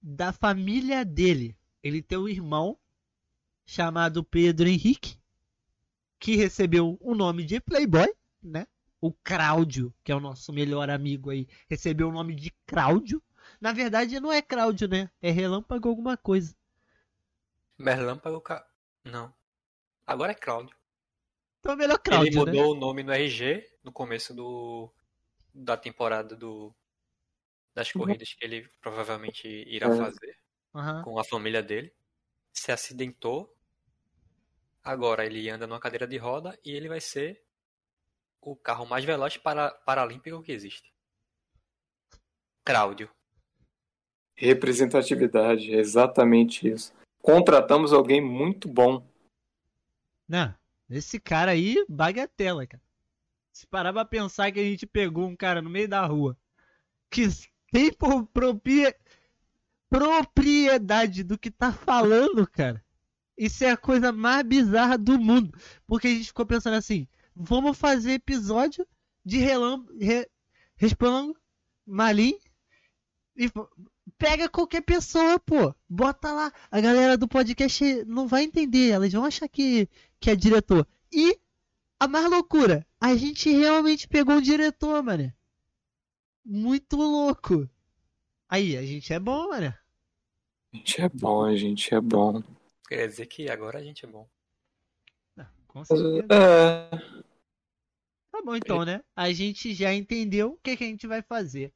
da 0.00 0.32
família 0.32 1.04
dele. 1.04 1.56
Ele 1.82 2.00
tem 2.00 2.16
um 2.18 2.28
irmão 2.28 2.78
chamado 3.66 4.22
Pedro 4.24 4.68
Henrique, 4.68 5.18
que 6.20 6.36
recebeu 6.36 6.98
o 7.00 7.14
nome 7.14 7.44
de 7.44 7.58
Playboy, 7.60 8.06
né? 8.42 8.66
O 9.00 9.10
Cláudio, 9.12 9.92
que 10.04 10.12
é 10.12 10.14
o 10.14 10.20
nosso 10.20 10.52
melhor 10.52 10.90
amigo 10.90 11.30
aí, 11.30 11.48
recebeu 11.68 12.10
o 12.10 12.12
nome 12.12 12.34
de 12.34 12.52
Cláudio. 12.66 13.22
Na 13.58 13.72
verdade, 13.72 14.20
não 14.20 14.30
é 14.30 14.42
Cláudio, 14.42 14.86
né? 14.86 15.10
É 15.22 15.30
Relâmpago 15.30 15.88
alguma 15.88 16.16
coisa. 16.18 16.54
Merlâmpago. 17.78 18.40
Ca... 18.42 18.64
Não. 19.02 19.34
Agora 20.06 20.32
é 20.32 20.34
Cláudio. 20.34 20.76
Então 21.60 21.72
é 21.72 21.76
melhor 21.76 21.94
Ele 21.94 22.02
Cláudio, 22.04 22.44
né? 22.44 22.52
mudou 22.52 22.72
o 22.76 22.78
nome 22.78 23.02
no 23.02 23.12
RG 23.12 23.66
no 23.82 23.90
começo 23.90 24.34
do 24.34 24.92
da 25.52 25.76
temporada 25.76 26.36
do 26.36 26.72
das 27.74 27.90
corridas 27.92 28.34
que 28.34 28.44
ele 28.44 28.68
provavelmente 28.80 29.48
irá 29.48 29.88
É. 29.88 29.96
fazer 29.96 30.38
Aham. 30.74 31.02
com 31.02 31.18
a 31.18 31.24
família 31.24 31.62
dele. 31.62 31.92
Se 32.52 32.70
acidentou. 32.70 33.54
Agora 34.82 35.26
ele 35.26 35.48
anda 35.50 35.66
numa 35.66 35.80
cadeira 35.80 36.06
de 36.06 36.16
roda 36.16 36.58
e 36.64 36.70
ele 36.70 36.88
vai 36.88 37.00
ser 37.00 37.42
o 38.40 38.56
carro 38.56 38.86
mais 38.86 39.04
veloz 39.04 39.36
para, 39.36 39.70
paralímpico 39.70 40.42
que 40.42 40.52
existe. 40.52 40.92
Cláudio. 42.64 43.10
Representatividade, 44.34 45.74
é 45.74 45.78
exatamente 45.78 46.66
isso. 46.66 46.94
Contratamos 47.20 47.92
alguém 47.92 48.20
muito 48.20 48.66
bom. 48.66 49.06
Não, 50.26 50.54
esse 50.88 51.20
cara 51.20 51.50
aí, 51.50 51.84
bagatela, 51.86 52.66
cara. 52.66 52.82
Se 53.52 53.66
parar 53.66 53.92
pra 53.92 54.04
pensar 54.04 54.50
que 54.50 54.60
a 54.60 54.62
gente 54.62 54.86
pegou 54.86 55.26
um 55.26 55.36
cara 55.36 55.60
no 55.60 55.68
meio 55.68 55.88
da 55.88 56.06
rua 56.06 56.38
que 57.10 57.26
tem 57.70 57.92
por 57.92 58.24
propria- 58.28 58.96
propriedade 59.90 61.22
do 61.22 61.36
que 61.36 61.50
tá 61.50 61.72
falando, 61.72 62.48
cara. 62.48 62.82
Isso 63.40 63.64
é 63.64 63.70
a 63.70 63.76
coisa 63.76 64.12
mais 64.12 64.42
bizarra 64.44 64.98
do 64.98 65.18
mundo. 65.18 65.58
Porque 65.86 66.08
a 66.08 66.10
gente 66.10 66.26
ficou 66.26 66.44
pensando 66.44 66.74
assim: 66.74 67.08
vamos 67.34 67.78
fazer 67.78 68.12
episódio 68.12 68.86
de 69.24 69.38
relâmpago, 69.38 69.98
re, 69.98 70.28
Malim 71.86 72.38
e 73.34 73.50
pega 74.18 74.46
qualquer 74.46 74.82
pessoa, 74.82 75.40
pô. 75.40 75.74
Bota 75.88 76.30
lá. 76.30 76.52
A 76.70 76.82
galera 76.82 77.16
do 77.16 77.26
podcast 77.26 78.04
não 78.04 78.28
vai 78.28 78.42
entender. 78.44 78.90
Elas 78.90 79.10
vão 79.10 79.24
achar 79.24 79.48
que, 79.48 79.88
que 80.20 80.28
é 80.30 80.36
diretor. 80.36 80.86
E 81.10 81.38
a 81.98 82.06
mais 82.06 82.30
loucura, 82.30 82.86
a 83.00 83.16
gente 83.16 83.50
realmente 83.50 84.06
pegou 84.06 84.34
um 84.34 84.42
diretor, 84.42 85.02
mano. 85.02 85.32
Muito 86.44 86.96
louco. 86.98 87.66
Aí, 88.46 88.76
a 88.76 88.82
gente 88.82 89.10
é 89.14 89.18
bom, 89.18 89.48
mano. 89.48 89.74
A 90.72 90.76
gente 90.76 91.00
é 91.00 91.08
bom, 91.08 91.44
a 91.44 91.56
gente 91.56 91.94
é 91.94 92.00
bom. 92.00 92.42
Queria 92.90 93.06
dizer 93.06 93.26
que 93.26 93.48
agora 93.48 93.78
a 93.78 93.82
gente 93.82 94.04
é 94.04 94.08
bom. 94.08 94.28
Com 95.68 95.78
Mas, 95.78 95.86
certeza. 95.86 96.26
É, 96.28 97.20
Tá 98.32 98.42
bom 98.44 98.56
então, 98.56 98.84
né? 98.84 99.00
A 99.14 99.32
gente 99.32 99.72
já 99.72 99.94
entendeu 99.94 100.52
o 100.52 100.58
que, 100.62 100.76
que 100.76 100.82
a 100.82 100.86
gente 100.88 101.06
vai 101.06 101.22
fazer. 101.22 101.72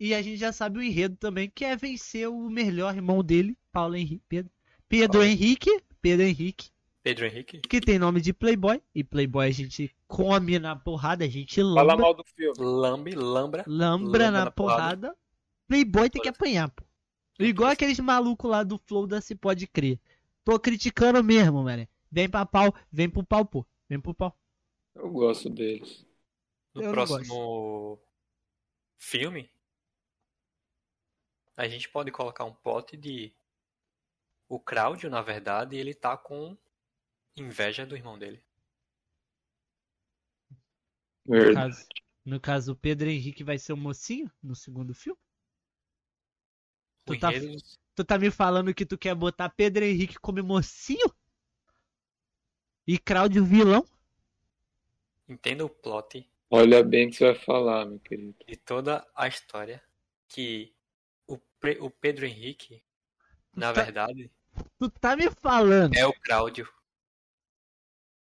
E 0.00 0.12
a 0.12 0.20
gente 0.20 0.36
já 0.38 0.52
sabe 0.52 0.80
o 0.80 0.82
enredo 0.82 1.16
também, 1.16 1.48
que 1.48 1.64
é 1.64 1.76
vencer 1.76 2.28
o 2.28 2.50
melhor 2.50 2.96
irmão 2.96 3.22
dele, 3.22 3.56
Paulo 3.70 3.94
Henrique. 3.94 4.24
Pedro, 4.28 4.50
Pedro 4.88 5.12
Paulo. 5.20 5.26
Henrique. 5.26 5.70
Pedro 6.00 6.26
Henrique. 6.26 6.70
Pedro 7.04 7.26
Henrique? 7.26 7.60
Que 7.60 7.80
tem 7.80 8.00
nome 8.00 8.20
de 8.20 8.32
Playboy. 8.32 8.82
E 8.92 9.04
Playboy 9.04 9.46
a 9.46 9.52
gente 9.52 9.94
come 10.08 10.58
na 10.58 10.74
porrada, 10.74 11.24
a 11.24 11.28
gente 11.28 11.60
fala 11.60 11.82
lambra, 11.82 11.96
mal 11.96 12.14
do 12.14 12.24
filme. 12.24 12.54
Lambe, 12.58 13.14
lambra. 13.14 13.64
lambra 13.66 13.68
lambra 13.68 14.30
na 14.32 14.44
na 14.46 14.50
porrada. 14.50 15.16
Playboy 15.68 16.10
tem 16.10 16.20
que 16.20 16.28
apanhar, 16.28 16.68
pô. 16.68 16.84
Igual 17.38 17.70
aqueles 17.70 17.98
malucos 17.98 18.50
lá 18.50 18.62
do 18.62 18.78
Flow 18.78 19.06
da 19.06 19.20
Se 19.20 19.34
Pode 19.34 19.66
Crer. 19.66 19.98
Tô 20.44 20.58
criticando 20.58 21.22
mesmo, 21.22 21.62
mano. 21.62 21.86
Vem 22.10 22.28
pra 22.28 22.44
pau, 22.44 22.74
vem 22.90 23.08
pro 23.08 23.24
pau, 23.24 23.44
pô. 23.44 23.66
Vem 23.88 24.00
pro 24.00 24.14
pau. 24.14 24.36
Eu 24.94 25.10
gosto 25.10 25.48
deles. 25.48 26.06
No 26.74 26.82
Eu 26.82 26.90
próximo 26.92 27.98
filme, 28.98 29.50
a 31.56 31.66
gente 31.68 31.88
pode 31.88 32.10
colocar 32.10 32.44
um 32.44 32.52
plot 32.54 32.96
de 32.96 33.34
o 34.48 34.60
Cláudio, 34.60 35.08
na 35.10 35.22
verdade, 35.22 35.76
ele 35.76 35.94
tá 35.94 36.16
com 36.16 36.56
inveja 37.36 37.86
do 37.86 37.96
irmão 37.96 38.18
dele. 38.18 38.44
No 41.26 41.34
Verdade. 41.34 41.54
caso, 41.54 41.86
no 42.24 42.40
caso, 42.40 42.72
o 42.72 42.76
Pedro 42.76 43.08
Henrique 43.08 43.42
vai 43.44 43.58
ser 43.58 43.72
o 43.72 43.76
mocinho 43.76 44.30
no 44.42 44.54
segundo 44.54 44.94
filme? 44.94 45.18
O 47.06 47.14
Tu 47.14 47.20
tá- 47.20 47.32
enredo, 47.32 47.56
Tu 47.94 48.04
tá 48.04 48.18
me 48.18 48.30
falando 48.30 48.74
que 48.74 48.86
tu 48.86 48.96
quer 48.96 49.14
botar 49.14 49.48
Pedro 49.50 49.84
Henrique 49.84 50.18
como 50.18 50.42
mocinho? 50.42 51.12
E 52.86 52.98
Cláudio 52.98 53.44
vilão? 53.44 53.84
entenda 55.28 55.64
o 55.64 55.68
plot 55.70 56.28
Olha 56.50 56.82
bem 56.84 57.06
o 57.06 57.10
que 57.10 57.16
você 57.16 57.32
vai 57.32 57.34
falar, 57.34 57.86
meu 57.86 57.98
querido. 58.00 58.34
de 58.46 58.56
toda 58.56 59.06
a 59.14 59.26
história 59.28 59.82
que 60.28 60.74
o, 61.26 61.38
Pre- 61.60 61.78
o 61.80 61.90
Pedro 61.90 62.26
Henrique, 62.26 62.82
na 63.54 63.72
Tá- 63.72 63.82
verdade, 63.84 64.30
Tu 64.78 64.90
tá 64.90 65.16
me 65.16 65.30
falando. 65.30 65.94
é 65.94 66.04
o 66.06 66.12
Cláudio. 66.12 66.68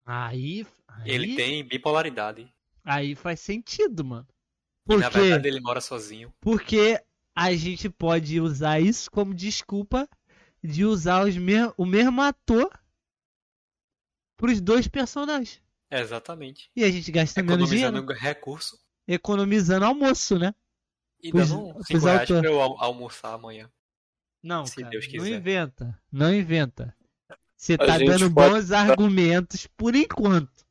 Aí, 0.05 0.65
aí, 0.87 1.09
Ele 1.11 1.35
tem 1.35 1.63
bipolaridade. 1.63 2.51
aí 2.83 3.15
faz 3.15 3.39
sentido, 3.39 4.03
mano. 4.03 4.27
E 4.85 4.87
Por 4.87 4.99
na 4.99 5.09
verdade 5.09 5.47
ele 5.47 5.59
mora 5.59 5.79
sozinho. 5.81 6.31
Porque 6.39 7.01
a 7.35 7.53
gente 7.55 7.89
pode 7.89 8.39
usar 8.39 8.79
isso 8.79 9.09
como 9.11 9.33
desculpa 9.33 10.07
de 10.63 10.85
usar 10.85 11.25
os 11.25 11.35
me- 11.37 11.73
o 11.77 11.85
mesmo 11.85 12.21
ator 12.21 12.69
pros 14.37 14.59
dois 14.61 14.87
personagens. 14.87 15.61
Exatamente. 15.89 16.69
E 16.75 16.83
a 16.83 16.91
gente 16.91 17.11
gasta 17.11 17.41
menos 17.41 17.55
Economizando 17.71 17.99
dinheiro. 18.01 18.19
recurso 18.21 18.79
Economizando 19.07 19.85
almoço, 19.85 20.37
né? 20.39 20.53
e 21.23 21.31
Pois- 21.31 21.49
dando 21.49 21.73
pois 21.73 21.87
5 21.87 22.05
reais 22.05 22.27
pra 22.27 22.41
eu 22.45 22.59
al- 22.61 22.81
almoçar 22.83 23.33
amanhã. 23.33 23.69
Não, 24.41 24.65
Se 24.65 24.77
cara, 24.77 24.89
Deus 24.89 25.07
não 25.13 25.27
inventa. 25.27 26.01
Não 26.11 26.33
inventa. 26.33 26.95
Você 27.55 27.77
tá 27.77 27.97
dando 27.99 28.33
pode- 28.33 28.49
bons 28.55 28.71
argumentos 28.71 29.67
por 29.67 29.93
enquanto. 29.95 30.65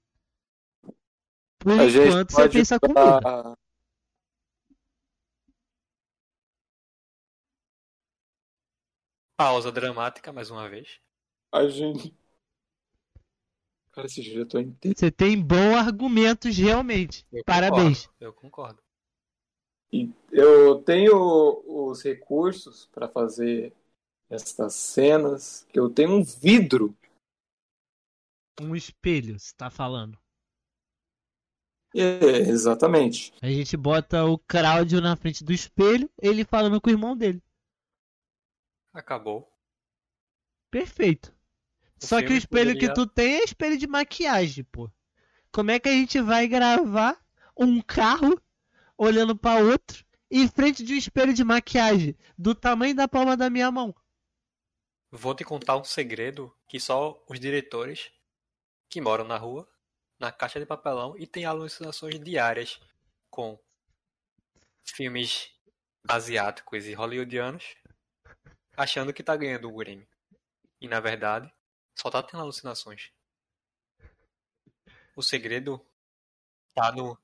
Por 1.59 1.79
A 1.79 1.85
enquanto 1.87 2.33
você 2.33 2.49
pensa 2.49 2.81
comigo. 2.81 3.57
Pausa 9.41 9.73
dramática 9.73 10.31
mais 10.35 10.51
uma 10.51 10.69
vez. 10.69 11.01
A 11.51 11.67
gente. 11.67 12.15
Cara, 13.91 14.07
esse 14.07 14.35
eu 14.35 14.47
tô 14.47 14.59
inteiro. 14.59 14.99
Você 14.99 15.11
tem 15.11 15.41
bons 15.41 15.77
argumentos 15.77 16.55
realmente. 16.59 17.27
Eu 17.33 17.43
Parabéns. 17.43 18.07
concordo, 18.07 18.25
eu 18.27 18.33
concordo. 18.35 18.83
E 19.91 20.13
eu 20.31 20.83
tenho 20.83 21.65
os 21.67 22.03
recursos 22.03 22.85
para 22.93 23.09
fazer 23.09 23.73
estas 24.29 24.75
cenas. 24.75 25.67
Que 25.73 25.81
eu 25.81 25.89
tenho 25.89 26.17
um 26.17 26.23
vidro. 26.23 26.95
Um 28.61 28.77
espelho, 28.77 29.39
você 29.39 29.55
tá 29.57 29.71
falando. 29.71 30.19
É, 31.95 32.41
exatamente. 32.41 33.33
A 33.41 33.49
gente 33.49 33.75
bota 33.75 34.23
o 34.23 34.37
Cláudio 34.37 35.01
na 35.01 35.17
frente 35.17 35.43
do 35.43 35.51
espelho, 35.51 36.11
ele 36.21 36.45
falando 36.45 36.79
com 36.79 36.91
o 36.91 36.93
irmão 36.93 37.17
dele. 37.17 37.43
Acabou. 38.93 39.53
Perfeito. 40.71 41.35
O 42.03 42.07
Só 42.07 42.21
que 42.21 42.33
o 42.33 42.37
espelho 42.37 42.73
que 42.75 42.87
poderia- 42.87 42.95
tu 42.95 43.07
tem 43.07 43.35
é 43.37 43.45
espelho 43.45 43.77
de 43.77 43.87
maquiagem, 43.87 44.65
pô. 44.65 44.91
Como 45.53 45.71
é 45.71 45.79
que 45.79 45.89
a 45.89 45.93
gente 45.93 46.21
vai 46.21 46.47
gravar 46.49 47.21
um 47.57 47.81
carro 47.83 48.41
olhando 48.97 49.37
pra 49.37 49.57
outro 49.57 50.05
em 50.31 50.49
frente 50.49 50.83
de 50.85 50.95
um 50.95 50.97
espelho 50.97 51.35
de 51.35 51.43
maquiagem 51.45 52.17
do 52.39 52.55
tamanho 52.55 52.95
da 52.95 53.09
palma 53.09 53.37
da 53.37 53.51
minha 53.51 53.71
mão? 53.71 53.95
Vou 55.11 55.35
te 55.35 55.45
contar 55.45 55.77
um 55.77 55.85
segredo 55.85 56.55
que 56.69 56.79
só 56.79 57.23
os 57.29 57.39
diretores 57.41 58.11
que 58.89 59.01
moram 59.01 59.25
na 59.25 59.37
rua, 59.37 59.69
na 60.19 60.31
caixa 60.31 60.61
de 60.61 60.67
papelão 60.67 61.17
e 61.19 61.27
têm 61.27 61.45
alucinações 61.45 62.19
diárias 62.21 62.81
com 63.29 63.59
filmes 64.85 65.51
asiáticos 66.09 66.87
e 66.87 66.93
hollywoodianos, 66.95 67.75
achando 68.83 69.13
que 69.13 69.23
tá 69.23 69.37
ganhando 69.37 69.69
o 69.69 69.77
Grammy. 69.77 70.09
E 70.81 70.89
na 70.89 71.01
verdade, 71.01 71.53
só 71.95 72.11
tá 72.11 72.23
tendo 72.23 72.41
alucinações. 72.43 73.13
O 75.17 75.23
segredo 75.23 75.85
tá 76.75 76.91
no 76.93 77.19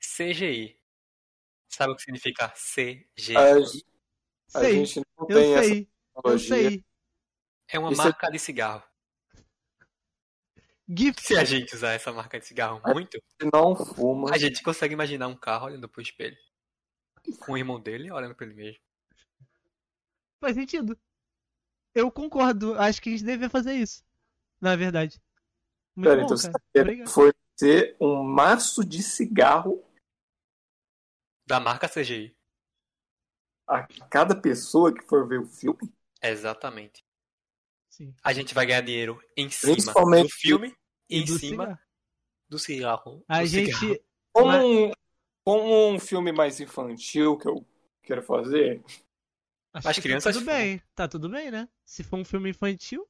CGI. 0.00 0.76
Sabe 1.68 1.92
o 1.92 1.96
que 1.96 2.02
significa 2.02 2.48
CGI? 2.50 3.36
A, 3.36 3.56
a 3.56 4.60
Sei, 4.60 4.72
gente 4.72 4.96
não 5.16 5.26
eu 5.28 5.36
tem 5.36 5.54
essa 5.54 5.68
sei, 5.68 5.80
eu 5.82 5.86
tecnologia. 6.22 6.70
sei. 6.70 6.84
É 7.70 7.78
uma 7.78 7.92
Isso 7.92 8.00
é- 8.00 8.04
marca 8.04 8.30
de 8.30 8.38
cigarro. 8.38 8.82
GIF. 10.88 11.20
Se 11.20 11.36
a 11.36 11.44
gente 11.44 11.74
usar 11.74 11.92
essa 11.92 12.10
marca 12.10 12.40
de 12.40 12.46
cigarro 12.46 12.80
muito, 12.94 13.22
Não 13.52 13.76
fuma. 13.76 14.32
a 14.34 14.38
gente 14.38 14.62
consegue 14.62 14.94
imaginar 14.94 15.28
um 15.28 15.36
carro 15.36 15.66
olhando 15.66 15.86
pro 15.86 16.00
espelho. 16.00 16.36
Com 17.40 17.52
o 17.52 17.58
irmão 17.58 17.78
dele 17.78 18.10
olhando 18.10 18.34
pra 18.34 18.46
ele 18.46 18.54
mesmo. 18.54 18.82
Faz 20.40 20.54
sentido. 20.54 20.98
Eu 21.94 22.10
concordo. 22.10 22.74
Acho 22.78 23.00
que 23.02 23.08
a 23.08 23.12
gente 23.12 23.24
deveria 23.24 23.50
fazer 23.50 23.74
isso. 23.74 24.04
Na 24.60 24.76
verdade. 24.76 25.20
Muito 25.96 26.08
Pera, 26.08 26.20
bom, 26.20 26.26
então 26.26 26.36
você 26.36 26.50
cara. 26.50 26.64
Obrigado. 26.76 27.08
fornecer 27.08 27.96
um 28.00 28.22
maço 28.22 28.84
de 28.84 29.02
cigarro 29.02 29.84
Da 31.46 31.58
marca 31.58 31.88
CGI. 31.88 32.36
a 33.66 33.86
cada 34.08 34.34
pessoa 34.40 34.94
que 34.94 35.02
for 35.02 35.26
ver 35.26 35.40
o 35.40 35.46
filme? 35.46 35.92
Exatamente. 36.22 37.04
Sim. 37.90 38.14
A 38.22 38.32
gente 38.32 38.54
vai 38.54 38.64
ganhar 38.66 38.80
dinheiro 38.82 39.20
em 39.36 39.50
cima 39.50 39.72
Principalmente 39.72 40.28
do 40.28 40.34
filme 40.34 40.76
e 41.10 41.18
em 41.20 41.24
do 41.24 41.38
cima 41.38 41.64
cigarro. 41.64 41.78
do 42.48 42.58
cigarro. 42.58 43.24
A 43.28 43.40
do 43.40 43.46
gente. 43.46 43.74
cigarro. 43.74 44.04
Como, 44.32 44.56
um, 44.86 44.92
como 45.44 45.88
um 45.90 45.98
filme 45.98 46.30
mais 46.30 46.60
infantil 46.60 47.36
que 47.36 47.48
eu 47.48 47.66
quero 48.02 48.22
fazer, 48.22 48.84
Acho 49.72 49.88
As 49.88 49.96
que 49.96 50.02
crianças 50.02 50.34
Tá 50.34 50.40
tudo 50.40 50.44
fumam. 50.50 50.60
bem. 50.60 50.82
Tá 50.94 51.08
tudo 51.08 51.28
bem, 51.28 51.50
né? 51.50 51.68
Se 51.84 52.02
for 52.02 52.18
um 52.18 52.24
filme 52.24 52.50
infantil. 52.50 53.06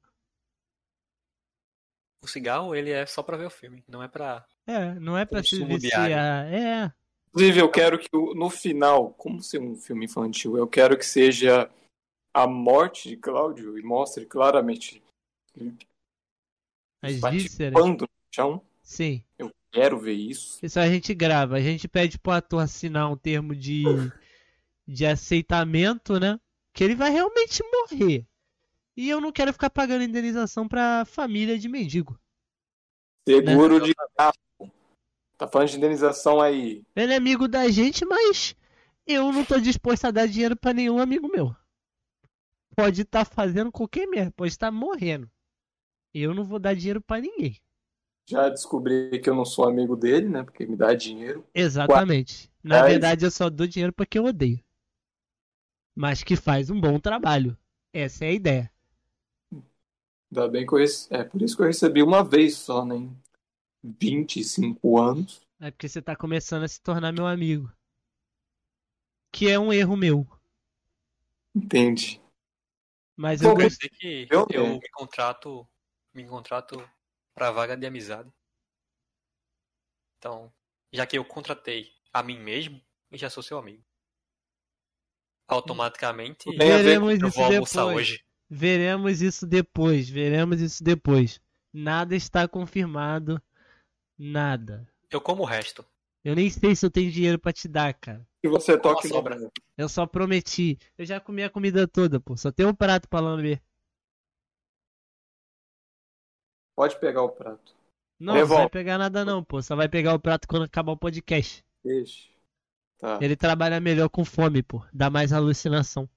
O 2.22 2.26
cigarro, 2.26 2.74
ele 2.74 2.90
é 2.90 3.06
só 3.06 3.22
pra 3.22 3.36
ver 3.36 3.46
o 3.46 3.50
filme. 3.50 3.84
Não 3.86 4.02
é 4.02 4.08
pra... 4.08 4.44
É, 4.66 4.94
não 4.94 5.16
é 5.16 5.24
pra 5.24 5.42
se 5.42 5.64
viciar. 5.64 6.10
É. 6.10 6.92
Inclusive, 7.28 7.60
eu 7.60 7.70
quero 7.70 7.98
que 7.98 8.08
no 8.12 8.50
final, 8.50 9.10
como 9.14 9.42
ser 9.42 9.60
um 9.60 9.76
filme 9.76 10.06
infantil, 10.06 10.56
eu 10.56 10.66
quero 10.66 10.98
que 10.98 11.06
seja 11.06 11.70
a 12.34 12.46
morte 12.46 13.08
de 13.08 13.16
Cláudio 13.16 13.78
e 13.78 13.82
mostre 13.82 14.26
claramente 14.26 15.02
As 17.00 17.18
bate 17.20 17.38
vísceras. 17.38 17.72
pando 17.72 18.02
no 18.02 18.08
chão. 18.34 18.62
Sim. 18.82 19.22
Eu 19.38 19.52
quero 19.70 19.98
ver 19.98 20.14
isso. 20.14 20.58
Isso 20.64 20.80
a 20.80 20.88
gente 20.88 21.14
grava. 21.14 21.56
A 21.56 21.60
gente 21.60 21.86
pede 21.86 22.18
pro 22.18 22.32
ator 22.32 22.62
assinar 22.62 23.10
um 23.10 23.16
termo 23.16 23.54
de, 23.54 23.84
de 24.86 25.06
aceitamento, 25.06 26.18
né? 26.18 26.40
Que 26.78 26.84
ele 26.84 26.94
vai 26.94 27.10
realmente 27.10 27.60
morrer. 27.72 28.24
E 28.96 29.08
eu 29.08 29.20
não 29.20 29.32
quero 29.32 29.52
ficar 29.52 29.68
pagando 29.68 30.04
indenização 30.04 30.68
pra 30.68 31.04
família 31.04 31.58
de 31.58 31.68
mendigo. 31.68 32.16
Seguro 33.28 33.80
Né? 33.80 33.86
de 33.86 33.94
carro. 34.16 34.72
Tá 35.36 35.48
falando 35.48 35.70
de 35.70 35.76
indenização 35.76 36.40
aí. 36.40 36.84
Ele 36.94 37.12
é 37.12 37.16
amigo 37.16 37.48
da 37.48 37.68
gente, 37.68 38.04
mas 38.04 38.54
eu 39.04 39.32
não 39.32 39.44
tô 39.44 39.58
disposto 39.58 40.04
a 40.04 40.12
dar 40.12 40.28
dinheiro 40.28 40.56
pra 40.56 40.72
nenhum 40.72 41.00
amigo 41.00 41.26
meu. 41.26 41.52
Pode 42.76 43.02
estar 43.02 43.24
fazendo 43.24 43.72
qualquer 43.72 44.06
merda, 44.06 44.30
pode 44.36 44.52
estar 44.52 44.70
morrendo. 44.70 45.28
Eu 46.14 46.32
não 46.32 46.44
vou 46.44 46.60
dar 46.60 46.74
dinheiro 46.76 47.00
pra 47.02 47.20
ninguém. 47.20 47.56
Já 48.30 48.48
descobri 48.48 49.18
que 49.20 49.28
eu 49.28 49.34
não 49.34 49.44
sou 49.44 49.66
amigo 49.66 49.96
dele, 49.96 50.28
né? 50.28 50.44
Porque 50.44 50.64
me 50.64 50.76
dá 50.76 50.94
dinheiro. 50.94 51.44
Exatamente. 51.52 52.48
Na 52.62 52.82
Mas- 52.82 52.90
verdade, 52.92 53.24
eu 53.24 53.32
só 53.32 53.50
dou 53.50 53.66
dinheiro 53.66 53.92
pra 53.92 54.06
quem 54.06 54.20
eu 54.22 54.26
odeio. 54.28 54.62
Mas 56.00 56.22
que 56.22 56.36
faz 56.36 56.70
um 56.70 56.80
bom 56.80 57.00
trabalho. 57.00 57.58
Essa 57.92 58.24
é 58.24 58.28
a 58.28 58.32
ideia. 58.32 58.72
Ainda 60.30 60.48
bem 60.48 60.64
que 60.64 60.72
eu 60.72 60.78
rece... 60.78 61.12
É 61.12 61.24
por 61.24 61.42
isso 61.42 61.56
que 61.56 61.62
eu 61.62 61.66
recebi 61.66 62.04
uma 62.04 62.22
vez 62.22 62.56
só, 62.56 62.84
né? 62.84 62.94
Em 62.94 63.20
25 63.82 64.96
anos. 64.96 65.40
É 65.58 65.72
porque 65.72 65.88
você 65.88 66.00
tá 66.00 66.14
começando 66.14 66.62
a 66.62 66.68
se 66.68 66.80
tornar 66.80 67.10
meu 67.10 67.26
amigo. 67.26 67.72
Que 69.32 69.50
é 69.50 69.58
um 69.58 69.72
erro 69.72 69.96
meu. 69.96 70.24
Entendi. 71.52 72.20
Mas 73.16 73.42
eu 73.42 73.56
Quer 73.56 73.62
gost... 73.64 73.78
dizer 73.78 73.90
que 73.90 74.28
Eu- 74.30 74.46
eu 74.52 74.78
me 74.78 74.88
contrato, 74.90 75.68
me 76.14 76.24
contrato 76.28 76.88
pra 77.34 77.50
vaga 77.50 77.76
de 77.76 77.84
amizade. 77.84 78.32
Então, 80.18 80.52
já 80.92 81.04
que 81.04 81.18
eu 81.18 81.24
contratei 81.24 81.90
a 82.12 82.22
mim 82.22 82.38
mesmo, 82.38 82.80
eu 83.10 83.18
já 83.18 83.28
sou 83.28 83.42
seu 83.42 83.58
amigo. 83.58 83.87
Automaticamente, 85.48 86.48
a 86.48 86.52
ver 86.52 86.58
veremos 86.58 87.20
eu 87.20 87.28
isso 87.28 87.36
vou 87.36 87.46
almoçar 87.46 87.86
depois. 87.86 87.96
hoje. 87.96 88.24
Veremos 88.50 89.22
isso 89.22 89.46
depois. 89.46 90.08
Veremos 90.08 90.60
isso 90.60 90.84
depois. 90.84 91.40
Nada 91.72 92.14
está 92.14 92.46
confirmado. 92.46 93.42
Nada. 94.18 94.86
Eu 95.10 95.20
como 95.20 95.42
o 95.42 95.46
resto. 95.46 95.84
Eu 96.24 96.34
nem 96.34 96.50
sei 96.50 96.76
se 96.76 96.84
eu 96.84 96.90
tenho 96.90 97.10
dinheiro 97.10 97.38
pra 97.38 97.52
te 97.52 97.66
dar, 97.66 97.94
cara. 97.94 98.26
Que 98.42 98.48
você 98.48 98.78
toque 98.78 99.06
Uma 99.06 99.14
sobra. 99.14 99.52
Eu 99.76 99.88
só 99.88 100.06
prometi. 100.06 100.78
Eu 100.96 101.06
já 101.06 101.18
comi 101.18 101.42
a 101.42 101.50
comida 101.50 101.88
toda, 101.88 102.20
pô. 102.20 102.36
Só 102.36 102.52
tem 102.52 102.66
um 102.66 102.74
prato 102.74 103.08
pra 103.08 103.20
lamber. 103.20 103.60
Pode 106.76 106.98
pegar 107.00 107.22
o 107.22 107.30
prato. 107.30 107.74
Não, 108.18 108.34
não 108.34 108.46
vai 108.46 108.68
pegar 108.68 108.98
nada 108.98 109.24
não, 109.24 109.42
pô. 109.42 109.62
Só 109.62 109.74
vai 109.74 109.88
pegar 109.88 110.14
o 110.14 110.20
prato 110.20 110.46
quando 110.46 110.64
acabar 110.64 110.92
o 110.92 110.96
podcast. 110.96 111.64
Deixa. 111.84 112.28
Tá. 112.98 113.18
Ele 113.22 113.36
trabalha 113.36 113.78
melhor 113.80 114.08
com 114.08 114.24
fome, 114.24 114.62
pô. 114.62 114.84
Dá 114.92 115.08
mais 115.08 115.32
alucinação. 115.32 116.08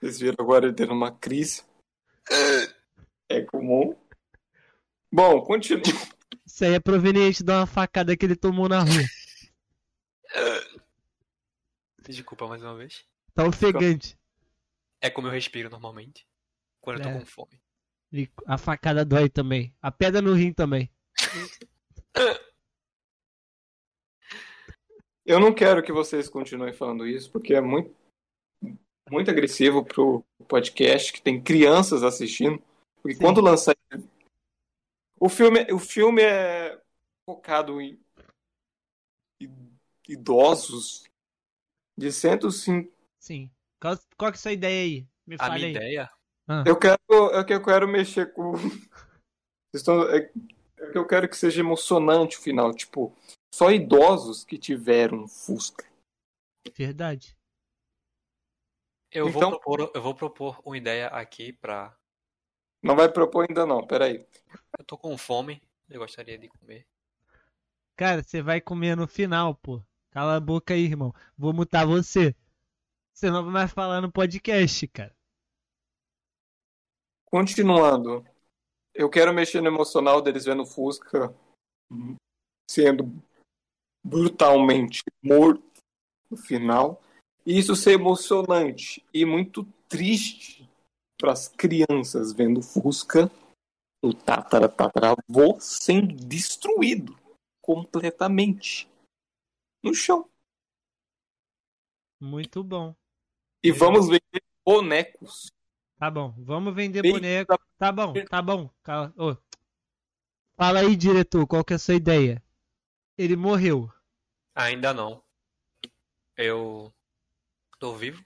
Vocês 0.00 0.20
viram 0.20 0.36
agora 0.38 0.66
ele 0.66 0.74
tendo 0.74 0.92
uma 0.92 1.10
crise. 1.12 1.62
É 3.28 3.42
comum. 3.42 3.96
Bom, 5.12 5.42
continua. 5.42 5.82
Isso 6.46 6.64
aí 6.64 6.74
é 6.74 6.80
proveniente 6.80 7.42
de 7.42 7.50
uma 7.52 7.66
facada 7.66 8.16
que 8.16 8.24
ele 8.24 8.36
tomou 8.36 8.68
na 8.68 8.80
rua. 8.80 9.04
Desculpa 12.00 12.46
mais 12.46 12.62
uma 12.62 12.74
vez. 12.76 13.04
Tá 13.34 13.44
ofegante. 13.44 14.16
É 15.00 15.10
como 15.10 15.28
eu 15.28 15.32
respiro 15.32 15.68
normalmente. 15.70 16.26
Quando 16.80 17.00
eu 17.02 17.08
É. 17.08 17.12
tô 17.12 17.18
com 17.20 17.26
fome. 17.26 17.60
E 18.12 18.28
a 18.46 18.56
facada 18.56 19.04
dói 19.04 19.28
também. 19.28 19.74
A 19.82 19.90
pedra 19.92 20.22
no 20.22 20.32
rim 20.34 20.52
também. 20.52 20.90
Eu 25.24 25.38
não 25.38 25.54
quero 25.54 25.82
que 25.82 25.92
vocês 25.92 26.28
continuem 26.28 26.72
falando 26.72 27.06
isso, 27.06 27.30
porque 27.30 27.52
é 27.54 27.60
muito, 27.60 27.94
muito 29.10 29.30
agressivo 29.30 29.84
pro 29.84 30.24
podcast 30.48 31.12
que 31.12 31.20
tem 31.20 31.42
crianças 31.42 32.02
assistindo. 32.02 32.62
Porque 33.02 33.16
Sim. 33.16 33.22
quando 33.22 33.40
lançar. 33.42 33.76
O 35.20 35.28
filme, 35.28 35.70
o 35.72 35.78
filme 35.78 36.22
é 36.22 36.80
focado 37.28 37.78
em 37.80 38.00
idosos 40.08 41.04
de 41.98 42.10
105. 42.10 42.90
Sim. 43.20 43.50
Qual, 43.80 43.96
qual 44.16 44.32
que 44.32 44.36
é 44.36 44.40
a 44.40 44.42
sua 44.42 44.52
ideia 44.52 44.82
aí? 44.82 45.06
Me 45.26 45.34
A 45.34 45.38
fale 45.38 45.54
minha 45.54 45.66
aí. 45.66 45.72
ideia 45.74 46.10
Ah, 46.48 46.64
Eu 46.66 46.78
quero, 46.78 46.98
que 47.46 47.52
eu 47.52 47.62
quero 47.62 47.86
mexer 47.86 48.32
com. 48.32 48.52
Vocês 49.70 49.82
estão- 49.82 50.08
é, 50.08 50.32
eu 50.94 51.06
quero 51.06 51.28
que 51.28 51.36
seja 51.36 51.60
emocionante 51.60 52.36
o 52.36 52.40
final. 52.40 52.72
Tipo, 52.74 53.14
só 53.54 53.70
idosos 53.70 54.44
que 54.44 54.58
tiveram 54.58 55.24
um 55.24 55.28
Fusca. 55.28 55.86
verdade. 56.76 57.36
Eu, 59.10 59.28
Então- 59.28 59.50
vou 59.50 59.60
propor, 59.60 59.90
eu 59.94 60.02
vou 60.02 60.14
propor 60.14 60.60
uma 60.64 60.76
ideia 60.76 61.06
aqui 61.08 61.52
pra. 61.52 61.96
Não 62.82 62.94
vai 62.94 63.10
propor 63.10 63.46
ainda 63.48 63.64
não, 63.64 63.86
peraí. 63.86 64.24
Eu 64.78 64.84
tô 64.84 64.96
com 64.98 65.16
fome, 65.16 65.62
eu 65.88 65.98
gostaria 65.98 66.38
de 66.38 66.48
comer. 66.48 66.86
Cara, 67.96 68.22
você 68.22 68.42
vai 68.42 68.60
comer 68.60 68.96
no 68.96 69.08
final, 69.08 69.54
pô. 69.54 69.82
Cala 70.10 70.36
a 70.36 70.40
boca 70.40 70.74
aí, 70.74 70.84
irmão. 70.84 71.12
Vou 71.36 71.52
mutar 71.52 71.86
você. 71.86 72.34
Você 73.12 73.30
não 73.30 73.42
vai 73.44 73.52
mais 73.52 73.72
falar 73.72 74.00
no 74.00 74.12
podcast, 74.12 74.86
cara. 74.88 75.16
Continuando. 77.24 78.24
Eu 78.98 79.08
quero 79.08 79.32
mexer 79.32 79.60
no 79.60 79.68
emocional 79.68 80.20
deles 80.20 80.44
vendo 80.44 80.64
o 80.64 80.66
Fusca 80.66 81.32
sendo 82.68 83.04
brutalmente 84.04 85.04
morto 85.22 85.80
no 86.28 86.36
final. 86.36 87.00
E 87.46 87.56
isso 87.56 87.76
ser 87.76 87.92
emocionante 87.92 89.06
e 89.14 89.24
muito 89.24 89.64
triste 89.88 90.68
para 91.16 91.30
as 91.30 91.46
crianças 91.46 92.32
vendo 92.32 92.58
o 92.58 92.62
Fusca, 92.62 93.30
o 94.04 94.12
tatara 94.12 94.68
tataravô 94.68 95.60
sendo 95.60 96.16
destruído 96.16 97.16
completamente 97.62 98.90
no 99.80 99.94
chão. 99.94 100.28
Muito 102.20 102.64
bom. 102.64 102.96
E 103.62 103.70
vamos 103.70 104.08
vender 104.08 104.42
bonecos. 104.66 105.52
Tá 105.98 106.10
bom. 106.10 106.32
Vamos 106.38 106.74
vender 106.74 107.02
Bem- 107.02 107.12
boneco. 107.12 107.58
Tá 107.78 107.90
bom, 107.92 108.12
tá 108.28 108.42
bom. 108.42 108.70
Cala- 108.82 109.12
ô. 109.16 109.36
Fala 110.56 110.80
aí, 110.80 110.96
diretor, 110.96 111.46
qual 111.46 111.64
que 111.64 111.72
é 111.72 111.76
a 111.76 111.78
sua 111.78 111.94
ideia? 111.94 112.42
Ele 113.16 113.36
morreu. 113.36 113.90
Ainda 114.54 114.92
não. 114.92 115.22
Eu 116.36 116.92
tô 117.78 117.94
vivo. 117.96 118.24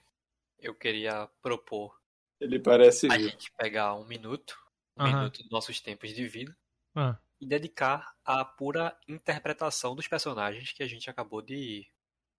Eu 0.59 0.73
queria 0.73 1.27
propor 1.41 1.99
Ele 2.39 2.59
parece 2.59 3.07
a 3.11 3.17
vivo. 3.17 3.29
gente 3.29 3.51
pegar 3.53 3.93
um 3.95 4.05
minuto, 4.05 4.57
um 4.97 5.03
Aham. 5.03 5.15
minuto 5.19 5.41
dos 5.41 5.51
nossos 5.51 5.79
tempos 5.81 6.13
de 6.13 6.27
vida 6.27 6.55
Ah, 6.95 7.17
e 7.39 7.45
dedicar 7.45 8.15
à 8.23 8.45
pura 8.45 8.97
interpretação 9.07 9.95
dos 9.95 10.07
personagens 10.07 10.71
que 10.71 10.81
a 10.83 10.87
gente 10.87 11.09
acabou 11.09 11.41
de 11.41 11.87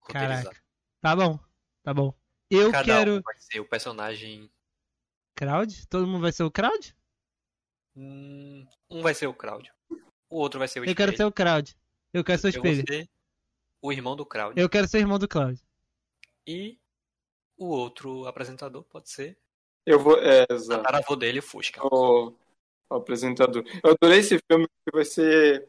roteirizar. 0.01 0.45
caraca. 0.45 0.63
Tá 1.01 1.15
bom, 1.17 1.39
tá 1.83 1.93
bom. 1.95 2.15
Eu 2.51 2.71
Cada 2.73 2.85
quero. 2.85 3.17
um 3.19 3.21
vai 3.23 3.37
ser 3.37 3.61
o 3.61 3.69
personagem. 3.69 4.51
Crowd? 5.35 5.87
Todo 5.89 6.07
mundo 6.07 6.23
vai 6.23 6.33
ser 6.33 6.43
o 6.45 6.51
Crowd? 6.51 6.95
Hum, 7.97 8.67
Um 8.91 9.03
vai 9.03 9.15
ser 9.15 9.27
o 9.27 9.35
Cláudio. 9.35 9.73
O 10.29 10.39
outro 10.39 10.59
vai 10.59 10.69
ser 10.69 10.81
o 10.81 10.85
Eu 10.85 10.95
quero 10.95 11.13
Espelho. 11.13 11.17
ser 11.17 11.25
o 11.25 11.33
Crowd. 11.33 11.77
Eu 12.13 12.25
quero 12.25 12.41
ser 12.41 12.47
o 12.49 12.51
Eu 12.57 12.63
vou 12.63 12.71
espelho. 12.73 12.87
ser 13.05 13.11
o 13.83 13.93
irmão 13.93 14.17
do 14.17 14.27
Cláudio. 14.27 14.61
Eu 14.61 14.69
quero 14.69 14.89
ser 14.89 14.99
irmão 14.99 15.19
do 15.19 15.29
Cláudio. 15.29 15.65
E 16.47 16.79
o 17.57 17.67
outro 17.67 18.27
apresentador 18.27 18.83
pode 18.85 19.09
ser 19.11 19.37
Eu 19.87 19.99
vou. 20.01 20.19
É, 20.19 20.45
o 20.51 20.55
exato. 20.55 20.83
tataravô 20.83 21.15
dele, 21.17 21.39
o 21.39 21.43
Fusca. 21.43 21.81
o, 21.87 22.33
o 22.91 22.95
apresentador. 22.95 23.65
Eu 23.83 23.93
adorei 23.93 24.21
esse 24.21 24.39
filme, 24.51 24.67
que 24.67 24.93
vai 24.93 25.05
ser 25.05 25.69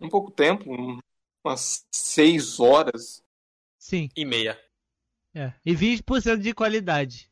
um 0.00 0.08
pouco 0.08 0.30
tempo, 0.30 0.70
um- 0.70 0.98
umas 1.44 1.86
seis 1.94 2.58
horas. 2.60 3.22
Sim. 3.78 4.08
E 4.16 4.24
meia. 4.24 4.60
É. 5.34 5.52
E 5.64 5.74
20% 5.74 6.38
de 6.42 6.52
qualidade. 6.54 7.30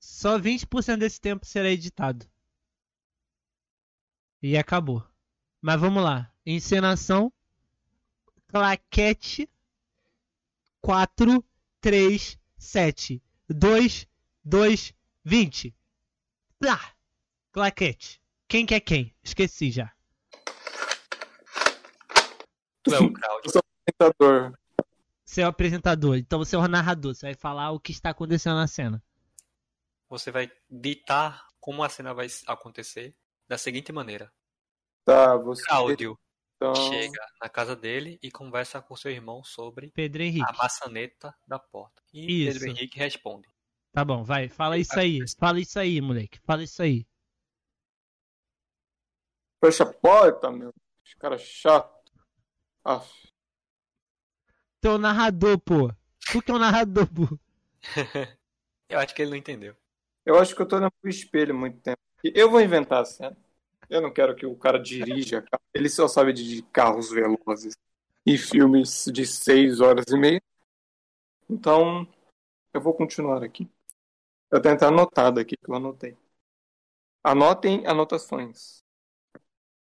Só 0.00 0.38
20% 0.38 0.98
desse 0.98 1.20
tempo 1.20 1.44
será 1.44 1.68
editado. 1.70 2.26
E 4.42 4.56
acabou. 4.56 5.04
Mas 5.60 5.80
vamos 5.80 6.02
lá. 6.02 6.32
Encenação. 6.46 7.32
Claquete. 8.48 9.48
4, 10.80 11.44
3, 11.80 12.38
7, 12.56 13.22
2, 13.48 14.06
2, 14.44 14.94
20. 15.24 15.74
Lá. 16.62 16.92
Claquete. 17.52 18.22
Quem 18.46 18.64
que 18.64 18.74
é 18.74 18.80
quem? 18.80 19.14
Esqueci 19.22 19.70
já. 19.70 19.92
Tu 22.82 22.94
é 22.94 22.98
o 22.98 23.12
Cláudio. 23.12 23.50
Apresentador. 23.88 24.58
Você 25.24 25.40
é 25.42 25.44
o 25.44 25.48
apresentador. 25.48 26.16
Então 26.16 26.38
você 26.38 26.56
é 26.56 26.58
o 26.58 26.68
narrador. 26.68 27.14
Você 27.14 27.26
vai 27.26 27.34
falar 27.34 27.70
o 27.72 27.80
que 27.80 27.92
está 27.92 28.10
acontecendo 28.10 28.56
na 28.56 28.66
cena. 28.66 29.02
Você 30.08 30.30
vai 30.30 30.50
ditar 30.70 31.46
como 31.60 31.82
a 31.82 31.88
cena 31.88 32.14
vai 32.14 32.26
acontecer 32.46 33.14
da 33.46 33.58
seguinte 33.58 33.92
maneira. 33.92 34.32
Tá, 35.04 35.36
você. 35.36 35.64
Cláudio 35.64 36.18
Então, 36.56 36.74
chega 36.74 37.26
na 37.40 37.48
casa 37.48 37.74
dele 37.76 38.18
e 38.22 38.30
conversa 38.30 38.80
com 38.82 38.96
seu 38.96 39.10
irmão 39.10 39.42
sobre 39.44 39.90
Pedro 39.90 40.22
Henrique. 40.22 40.44
a 40.48 40.52
maçaneta 40.52 41.34
da 41.46 41.58
porta. 41.58 42.02
E 42.12 42.46
Isso. 42.46 42.58
Pedro 42.60 42.70
Henrique 42.70 42.98
responde. 42.98 43.48
Tá 43.92 44.04
bom, 44.04 44.22
vai. 44.22 44.48
Fala 44.48 44.78
isso 44.78 44.98
aí. 44.98 45.18
Fala 45.38 45.60
isso 45.60 45.78
aí, 45.78 46.00
moleque. 46.00 46.38
Fala 46.44 46.62
isso 46.62 46.82
aí. 46.82 47.06
fecha 49.64 49.84
a 49.84 49.92
porta, 49.92 50.50
meu. 50.50 50.72
Esse 51.04 51.16
cara 51.16 51.34
é 51.34 51.38
chato. 51.38 52.12
Ah, 52.84 53.02
Tu 54.80 54.88
é 54.88 54.90
o 54.92 54.98
narrador, 54.98 55.58
pô. 55.58 55.92
Tu 56.30 56.40
que 56.40 56.50
é 56.50 56.54
o 56.54 56.58
narrador, 56.58 57.06
pô. 57.08 57.38
Eu 58.88 58.98
acho 59.00 59.14
que 59.14 59.22
ele 59.22 59.30
não 59.30 59.36
entendeu. 59.36 59.76
Eu 60.28 60.38
acho 60.38 60.54
que 60.54 60.60
eu 60.60 60.68
tô 60.68 60.76
pro 61.00 61.08
espelho 61.10 61.54
há 61.54 61.58
muito 61.58 61.80
tempo. 61.80 61.98
Eu 62.22 62.50
vou 62.50 62.60
inventar 62.60 63.00
a 63.00 63.04
cena. 63.06 63.34
Eu 63.88 64.02
não 64.02 64.12
quero 64.12 64.36
que 64.36 64.44
o 64.44 64.54
cara 64.54 64.78
dirija. 64.78 65.40
carro. 65.40 65.62
Ele 65.72 65.88
só 65.88 66.06
sabe 66.06 66.34
dirigir 66.34 66.64
carros 66.70 67.10
velozes 67.10 67.74
e 68.26 68.36
filmes 68.36 69.06
de 69.06 69.26
seis 69.26 69.80
horas 69.80 70.04
e 70.08 70.18
meia. 70.18 70.42
Então, 71.48 72.06
eu 72.74 72.80
vou 72.80 72.92
continuar 72.92 73.42
aqui. 73.42 73.66
Eu 74.50 74.60
tenho 74.60 74.74
até 74.74 74.84
anotado 74.84 75.40
aqui 75.40 75.56
que 75.56 75.70
eu 75.70 75.74
anotei. 75.74 76.14
Anotem 77.24 77.86
anotações. 77.86 78.84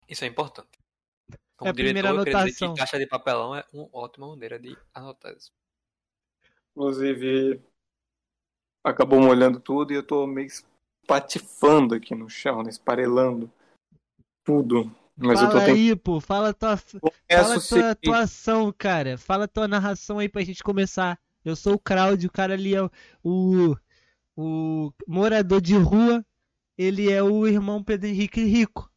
Isso 0.07 0.23
é 0.23 0.27
importante. 0.27 0.79
Como 1.57 1.67
É 1.67 1.71
a 1.71 1.73
primeira 1.73 2.11
diretor, 2.13 2.23
dizer 2.23 2.37
anotação. 2.37 2.73
que 2.73 2.79
caixa 2.79 2.97
de 2.97 3.07
papelão 3.07 3.53
é 3.55 3.65
uma 3.73 3.89
ótima 3.91 4.29
maneira 4.29 4.57
de 4.57 4.77
anotar 4.93 5.35
isso. 5.35 5.51
Inclusive, 6.71 7.61
acabou 8.83 9.21
molhando 9.21 9.59
tudo 9.59 9.91
e 9.91 9.95
eu 9.95 10.03
tô 10.03 10.25
meio 10.25 10.47
espatifando 10.47 11.95
aqui 11.95 12.15
no 12.15 12.29
chão, 12.29 12.63
né? 12.63 12.69
esparelando 12.69 13.51
tudo. 14.43 14.91
Mas 15.15 15.41
eu 15.41 15.47
tô 15.47 15.53
Fala 15.53 15.65
tentando. 15.65 15.77
aí, 15.77 15.95
pô. 15.95 16.21
Fala 16.21 16.53
tua, 16.53 16.77
fala 16.77 17.59
tua 17.59 17.89
atuação, 17.91 18.73
cara. 18.75 19.17
Fala 19.17 19.47
tua 19.47 19.67
narração 19.67 20.19
aí 20.19 20.29
pra 20.29 20.43
gente 20.43 20.63
começar. 20.63 21.19
Eu 21.43 21.55
sou 21.55 21.73
o 21.73 21.79
Claudio, 21.79 22.29
o 22.29 22.31
cara 22.31 22.53
ali 22.53 22.73
é 22.73 22.81
o, 22.81 22.89
o, 23.23 23.75
o 24.35 24.93
morador 25.05 25.59
de 25.59 25.75
rua. 25.75 26.25
Ele 26.77 27.11
é 27.11 27.21
o 27.21 27.45
irmão 27.45 27.83
Pedro 27.83 28.07
Henrique 28.07 28.41
Rico. 28.43 28.89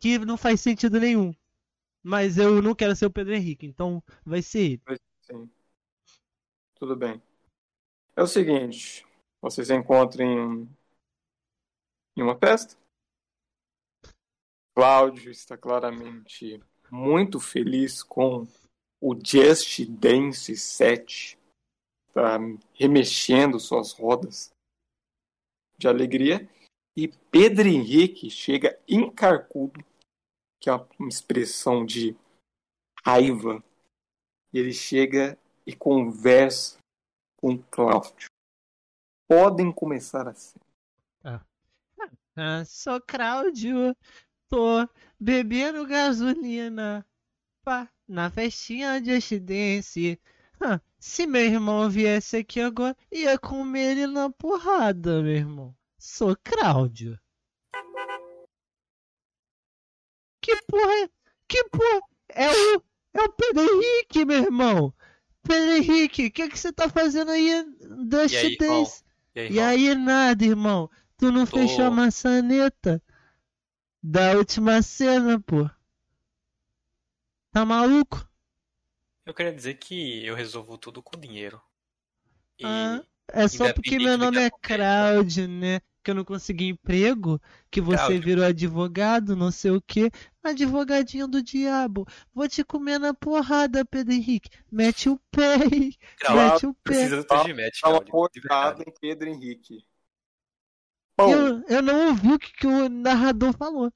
Que 0.00 0.18
não 0.18 0.36
faz 0.36 0.60
sentido 0.60 1.00
nenhum. 1.00 1.34
Mas 2.02 2.38
eu 2.38 2.62
não 2.62 2.74
quero 2.74 2.94
ser 2.94 3.06
o 3.06 3.10
Pedro 3.10 3.34
Henrique, 3.34 3.66
então 3.66 4.02
vai 4.24 4.40
ser 4.40 4.60
ele. 4.60 4.82
Sim. 5.20 5.50
Tudo 6.76 6.96
bem. 6.96 7.20
É 8.20 8.22
o 8.22 8.26
seguinte, 8.26 9.02
vocês 9.40 9.70
encontram 9.70 10.68
em, 12.14 12.22
uma 12.22 12.36
festa. 12.38 12.76
Cláudio 14.76 15.30
está 15.30 15.56
claramente 15.56 16.62
muito 16.90 17.40
feliz 17.40 18.02
com 18.02 18.46
o 19.00 19.14
Just 19.14 19.86
Dance 19.86 20.54
7. 20.54 21.38
Está 22.08 22.36
remexendo 22.74 23.58
suas 23.58 23.92
rodas 23.94 24.50
de 25.78 25.88
alegria. 25.88 26.46
E 26.94 27.08
Pedro 27.30 27.68
Henrique 27.68 28.28
chega 28.28 28.78
encarcudo, 28.86 29.82
que 30.60 30.68
é 30.68 30.74
uma 30.74 31.08
expressão 31.08 31.86
de 31.86 32.14
raiva 33.02 33.64
ele 34.52 34.74
chega 34.74 35.38
e 35.66 35.74
conversa 35.74 36.79
com 37.40 37.58
Cláudio. 37.70 38.28
Podem 39.28 39.72
começar 39.72 40.28
assim. 40.28 40.58
Ah, 42.36 42.64
sou 42.64 43.00
Cláudio, 43.00 43.94
tô 44.48 44.88
bebendo 45.18 45.86
gasolina 45.86 47.04
pá, 47.62 47.88
na 48.08 48.30
festinha 48.30 49.00
de 49.00 49.38
Dance. 49.38 50.20
Ah, 50.60 50.80
se 50.98 51.26
meu 51.26 51.42
irmão 51.42 51.90
viesse 51.90 52.38
aqui 52.38 52.60
agora, 52.60 52.96
ia 53.10 53.38
comer 53.38 53.92
ele 53.92 54.06
na 54.06 54.30
porrada, 54.30 55.22
meu 55.22 55.32
irmão. 55.32 55.76
Sou 55.98 56.36
Cláudio. 56.42 57.18
Que 60.40 60.56
porra 60.66 60.92
é? 61.04 61.08
Que 61.48 61.64
porra? 61.68 62.00
É 62.30 62.50
o, 62.50 62.82
é 63.14 63.22
o 63.22 63.32
Pedro 63.32 63.62
Henrique, 63.62 64.24
meu 64.24 64.42
irmão. 64.44 64.94
Pedro 65.42 65.76
Henrique, 65.76 66.26
o 66.26 66.30
que 66.30 66.48
que 66.48 66.58
você 66.58 66.72
tá 66.72 66.88
fazendo 66.88 67.30
aí 67.30 67.64
da 68.08 68.26
E? 68.26 68.56
Dance? 68.56 69.02
E 69.34 69.40
aí, 69.40 69.50
E 69.50 69.60
aí, 69.60 69.94
nada, 69.94 70.44
irmão. 70.44 70.88
Tu 71.18 71.30
não 71.30 71.46
Tô- 71.46 71.56
fechou 71.58 71.84
a 71.84 71.90
maçaneta 71.90 73.02
da 74.02 74.32
última 74.36 74.82
cena, 74.82 75.40
pô. 75.40 75.68
Tá 77.52 77.64
maluco? 77.64 78.28
Eu 79.24 79.32
queria 79.34 79.52
dizer 79.52 79.74
que 79.74 80.24
eu 80.26 80.34
resolvo 80.34 80.76
tudo 80.76 81.02
com 81.02 81.18
dinheiro. 81.18 81.60
E 82.58 82.66
Ah, 82.66 83.02
é 83.32 83.48
só 83.48 83.72
porque 83.72 83.98
meu 83.98 84.16
nome 84.18 84.40
é. 84.46 84.50
Cláudio, 84.50 85.48
né? 85.48 85.80
Que 86.02 86.12
eu 86.12 86.14
não 86.14 86.24
consegui 86.24 86.68
emprego, 86.68 87.40
que 87.70 87.80
você 87.80 87.96
Cláudio. 87.96 88.22
virou 88.22 88.44
advogado, 88.44 89.36
não 89.36 89.50
sei 89.50 89.70
o 89.70 89.82
quê. 89.82 90.10
Advogadinho 90.42 91.28
do 91.28 91.42
diabo. 91.42 92.06
Vou 92.32 92.48
te 92.48 92.64
comer 92.64 92.98
na 92.98 93.12
porrada, 93.12 93.84
Pedro 93.84 94.14
Henrique. 94.14 94.48
Mete 94.72 95.10
o 95.10 95.18
pé 95.30 95.56
aí. 95.56 95.94
Cláudio, 96.18 96.52
Mete 96.52 96.66
o 96.66 96.74
pé. 96.74 96.80
precisa 96.84 97.16
do 97.18 97.24
Cláudio. 97.26 97.56
Porrada 98.10 98.82
em 98.86 98.92
Pedro 98.98 99.28
Henrique. 99.28 99.84
Eu, 101.18 101.62
eu 101.68 101.82
não 101.82 102.08
ouvi 102.08 102.32
o 102.32 102.38
que, 102.38 102.52
que 102.52 102.66
o 102.66 102.88
narrador 102.88 103.54
falou. 103.56 103.92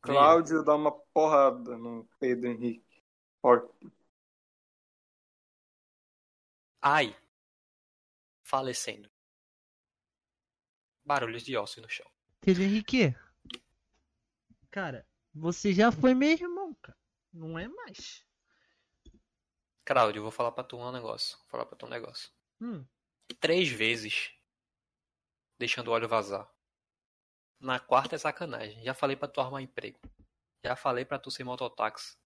Cláudio 0.00 0.64
dá 0.64 0.74
uma 0.74 0.92
porrada 1.12 1.76
no 1.76 2.08
Pedro 2.18 2.48
Henrique. 2.48 3.02
Forte. 3.42 3.68
Ai. 6.80 7.14
Falecendo. 8.42 9.10
Barulhos 11.08 11.42
de 11.42 11.56
osso 11.56 11.80
no 11.80 11.88
chão. 11.88 12.06
Pedro 12.38 12.62
Henrique. 12.62 13.16
Cara, 14.70 15.08
você 15.34 15.72
já 15.72 15.90
foi 15.90 16.12
meu 16.12 16.28
irmão, 16.32 16.74
cara. 16.82 16.98
Não 17.32 17.58
é 17.58 17.66
mais. 17.66 18.26
Cláudio, 19.86 20.18
eu 20.18 20.22
vou 20.24 20.30
falar 20.30 20.52
pra 20.52 20.62
tu 20.62 20.76
um 20.76 20.92
negócio. 20.92 21.38
Vou 21.38 21.46
falar 21.48 21.64
pra 21.64 21.78
tu 21.78 21.86
um 21.86 21.88
negócio. 21.88 22.30
Hum. 22.60 22.84
Três 23.40 23.70
vezes. 23.70 24.32
Deixando 25.58 25.88
o 25.88 25.92
óleo 25.92 26.06
vazar. 26.06 26.46
Na 27.58 27.80
quarta 27.80 28.14
é 28.14 28.18
sacanagem. 28.18 28.84
Já 28.84 28.92
falei 28.92 29.16
pra 29.16 29.28
tu 29.28 29.40
arrumar 29.40 29.62
emprego. 29.62 29.98
Já 30.62 30.76
falei 30.76 31.06
pra 31.06 31.18
tu 31.18 31.30
ser 31.30 31.42
mototáxi. 31.42 32.18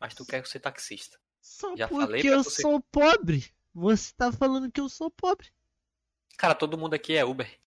Mas 0.00 0.14
tu 0.14 0.24
quer 0.24 0.46
ser 0.46 0.60
taxista. 0.60 1.20
Só 1.42 1.76
Já 1.76 1.88
falei 1.88 2.22
porque 2.22 2.34
eu 2.34 2.42
você. 2.42 2.62
sou 2.62 2.80
pobre. 2.80 3.54
Você 3.74 4.14
tá 4.16 4.32
falando 4.32 4.72
que 4.72 4.80
eu 4.80 4.88
sou 4.88 5.10
pobre. 5.10 5.52
Cara, 6.38 6.54
todo 6.54 6.78
mundo 6.78 6.94
aqui 6.94 7.14
é 7.14 7.22
Uber. 7.22 7.60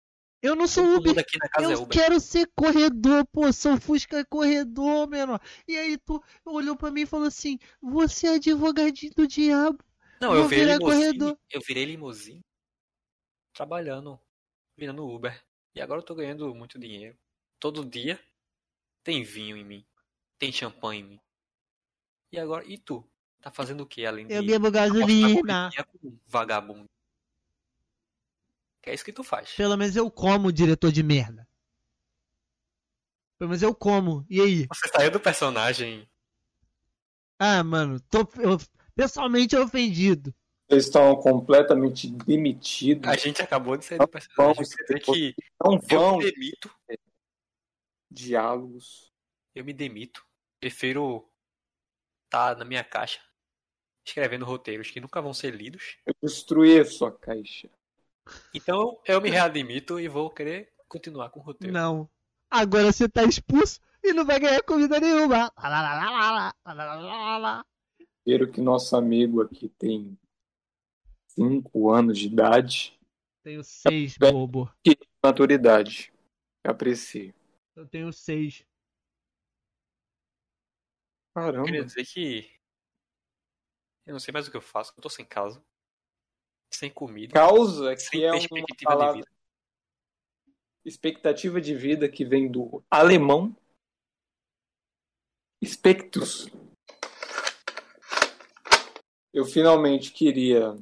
Eu 0.44 0.54
não 0.54 0.68
sou 0.68 0.84
Uber. 0.84 1.08
mundo 1.08 1.18
aqui 1.20 1.38
na 1.38 1.48
casa 1.48 1.70
é 1.70 1.74
Eu 1.74 1.82
Uber. 1.84 1.88
quero 1.98 2.20
ser 2.20 2.46
corredor, 2.54 3.26
pô. 3.32 3.50
Sou 3.50 3.80
Fusca 3.80 4.22
corredor, 4.26 5.08
menor. 5.08 5.40
E 5.66 5.74
aí 5.74 5.96
tu 5.96 6.22
olhou 6.44 6.76
pra 6.76 6.90
mim 6.90 7.00
e 7.00 7.06
falou 7.06 7.26
assim: 7.26 7.58
Você 7.80 8.26
é 8.26 8.34
advogadinho 8.34 9.10
do 9.16 9.26
diabo. 9.26 9.82
Não, 10.20 10.34
eu 10.34 10.46
virei 10.46 10.78
corredor. 10.78 11.38
Eu 11.50 11.62
virei 11.62 11.86
limousine. 11.86 12.42
Trabalhando. 13.54 14.20
Virando 14.76 15.08
Uber. 15.08 15.42
E 15.74 15.80
agora 15.80 16.00
eu 16.00 16.04
tô 16.04 16.14
ganhando 16.14 16.54
muito 16.54 16.78
dinheiro. 16.78 17.16
Todo 17.58 17.82
dia 17.82 18.20
tem 19.02 19.22
vinho 19.22 19.56
em 19.56 19.64
mim. 19.64 19.86
Tem 20.38 20.52
champanhe 20.52 21.00
em 21.00 21.04
mim. 21.04 21.20
E 22.30 22.38
agora, 22.38 22.66
e 22.66 22.76
tu? 22.76 23.02
Tá 23.40 23.50
fazendo 23.50 23.80
o 23.82 23.86
que 23.86 24.04
além 24.04 24.26
de 24.26 24.34
Eu 24.34 24.44
bebo 24.44 24.70
gasolina. 24.70 25.70
vagabundo? 26.26 26.88
Que 28.84 28.90
é 28.90 28.94
isso 28.94 29.04
que 29.04 29.14
tu 29.14 29.24
faz. 29.24 29.50
Pelo 29.54 29.78
menos 29.78 29.96
eu 29.96 30.10
como, 30.10 30.52
diretor 30.52 30.92
de 30.92 31.02
merda. 31.02 31.48
Pelo 33.38 33.48
menos 33.48 33.62
eu 33.62 33.74
como. 33.74 34.26
E 34.28 34.42
aí? 34.42 34.66
Você 34.66 34.88
saiu 34.88 35.10
do 35.10 35.18
personagem. 35.18 36.06
Ah, 37.38 37.64
mano, 37.64 37.98
tô 38.10 38.18
eu, 38.42 38.58
pessoalmente 38.94 39.56
ofendido. 39.56 40.34
Vocês 40.68 40.84
estão 40.84 41.16
completamente 41.16 42.10
demitidos. 42.10 43.08
A 43.08 43.16
gente 43.16 43.40
acabou 43.40 43.78
de 43.78 43.86
sair 43.86 43.96
do 43.96 44.06
personagem. 44.06 44.54
Vamos, 44.54 44.74
Quer 44.74 44.82
dizer 44.82 45.00
que 45.00 45.34
Não 45.64 45.72
eu 45.76 45.80
vão 45.80 46.18
me 46.18 46.30
demito. 46.30 46.70
diálogos. 48.10 49.10
Eu 49.54 49.64
me 49.64 49.72
demito. 49.72 50.22
Prefiro 50.60 51.26
estar 52.26 52.54
na 52.58 52.66
minha 52.66 52.84
caixa 52.84 53.18
escrevendo 54.06 54.44
roteiros 54.44 54.90
que 54.90 55.00
nunca 55.00 55.22
vão 55.22 55.32
ser 55.32 55.54
lidos. 55.54 55.96
Eu 56.04 56.14
destruí 56.22 56.78
a 56.78 56.84
sua 56.84 57.10
caixa. 57.10 57.70
Então 58.52 59.00
eu 59.06 59.20
me 59.20 59.30
readmito 59.30 60.00
e 60.00 60.08
vou 60.08 60.30
querer 60.30 60.72
continuar 60.88 61.30
com 61.30 61.40
o 61.40 61.42
roteiro. 61.42 61.72
Não. 61.72 62.08
Agora 62.50 62.92
você 62.92 63.08
tá 63.08 63.24
expulso 63.24 63.80
e 64.02 64.12
não 64.12 64.24
vai 64.24 64.38
ganhar 64.38 64.62
comida 64.62 65.00
nenhuma. 65.00 65.52
Espero 68.18 68.50
que 68.50 68.60
nosso 68.60 68.96
amigo 68.96 69.42
aqui 69.42 69.68
tem 69.68 70.18
5 71.28 71.90
anos 71.90 72.18
de 72.18 72.26
idade. 72.26 72.98
Tenho 73.42 73.62
6, 73.62 74.16
bobo. 74.16 74.72
Que 74.82 74.96
maturidade. 75.22 76.12
Aprecie. 76.64 77.34
Eu 77.76 77.86
tenho 77.86 78.12
6. 78.12 78.64
Caramba. 81.34 81.58
Eu 81.58 81.64
queria 81.64 81.84
dizer 81.84 82.06
que. 82.06 82.50
Eu 84.06 84.12
não 84.12 84.20
sei 84.20 84.32
mais 84.32 84.46
o 84.46 84.50
que 84.50 84.56
eu 84.56 84.62
faço, 84.62 84.94
eu 84.96 85.02
tô 85.02 85.10
sem 85.10 85.24
casa 85.24 85.62
sem 86.76 86.90
comida, 86.90 87.32
Causa 87.32 87.96
sem 87.98 88.20
que 88.20 88.24
é 88.24 88.32
uma 88.32 88.38
perspectiva 88.38 88.76
de 88.76 88.84
palavra 88.84 89.14
vida. 89.14 89.28
expectativa 90.84 91.60
de 91.60 91.74
vida 91.74 92.08
que 92.08 92.24
vem 92.24 92.50
do 92.50 92.82
alemão 92.90 93.56
Spectus. 95.64 96.46
Eu 99.32 99.44
finalmente 99.44 100.12
queria 100.12 100.76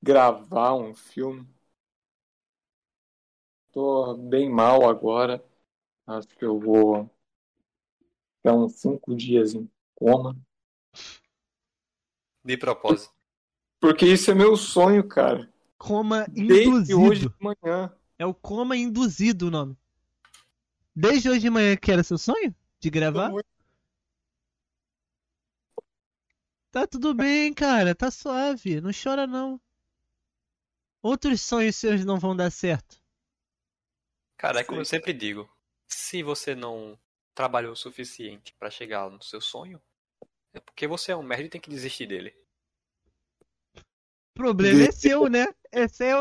gravar 0.00 0.74
um 0.74 0.94
filme. 0.94 1.46
Tô 3.72 4.14
bem 4.14 4.48
mal 4.48 4.88
agora. 4.88 5.44
Acho 6.06 6.28
que 6.28 6.44
eu 6.44 6.58
vou 6.58 7.10
ficar 8.36 8.54
uns 8.54 8.74
cinco 8.80 9.14
dias 9.14 9.54
em 9.54 9.70
coma. 9.94 10.36
De 12.44 12.56
propósito. 12.56 13.21
Porque 13.82 14.06
isso 14.06 14.30
é 14.30 14.34
meu 14.34 14.56
sonho, 14.56 15.02
cara. 15.08 15.52
Coma 15.76 16.24
Desde 16.28 16.68
induzido. 16.68 17.00
hoje 17.02 17.28
de 17.28 17.34
manhã. 17.40 17.92
É 18.16 18.24
o 18.24 18.32
coma 18.32 18.76
induzido 18.76 19.48
o 19.48 19.50
nome. 19.50 19.76
Desde 20.94 21.28
hoje 21.28 21.40
de 21.40 21.50
manhã 21.50 21.76
que 21.76 21.90
era 21.90 22.04
seu 22.04 22.16
sonho? 22.16 22.54
De 22.78 22.88
gravar? 22.88 23.30
Muito- 23.30 23.44
Tá 26.70 26.86
tudo 26.86 27.12
bem, 27.12 27.52
cara. 27.52 27.92
Tá 27.92 28.08
suave. 28.08 28.80
Não 28.80 28.92
chora, 28.92 29.26
não. 29.26 29.60
Outros 31.02 31.40
sonhos 31.40 31.74
seus 31.74 32.04
não 32.04 32.20
vão 32.20 32.36
dar 32.36 32.50
certo. 32.52 33.02
Cara, 34.36 34.60
é 34.60 34.64
como 34.64 34.80
eu 34.80 34.84
sempre 34.84 35.12
digo, 35.12 35.50
se 35.88 36.22
você 36.22 36.54
não 36.54 36.96
trabalhou 37.34 37.72
o 37.72 37.76
suficiente 37.76 38.54
pra 38.60 38.70
chegar 38.70 39.10
no 39.10 39.20
seu 39.22 39.40
sonho, 39.40 39.82
é 40.52 40.60
porque 40.60 40.86
você 40.86 41.10
é 41.10 41.16
um 41.16 41.22
merda 41.24 41.46
e 41.46 41.48
tem 41.48 41.60
que 41.60 41.68
desistir 41.70 42.06
dele. 42.06 42.32
O 44.34 44.34
problema 44.34 44.82
é 44.84 44.92
seu, 44.92 45.28
né? 45.28 45.46
Essa 45.70 46.04
é 46.04 46.12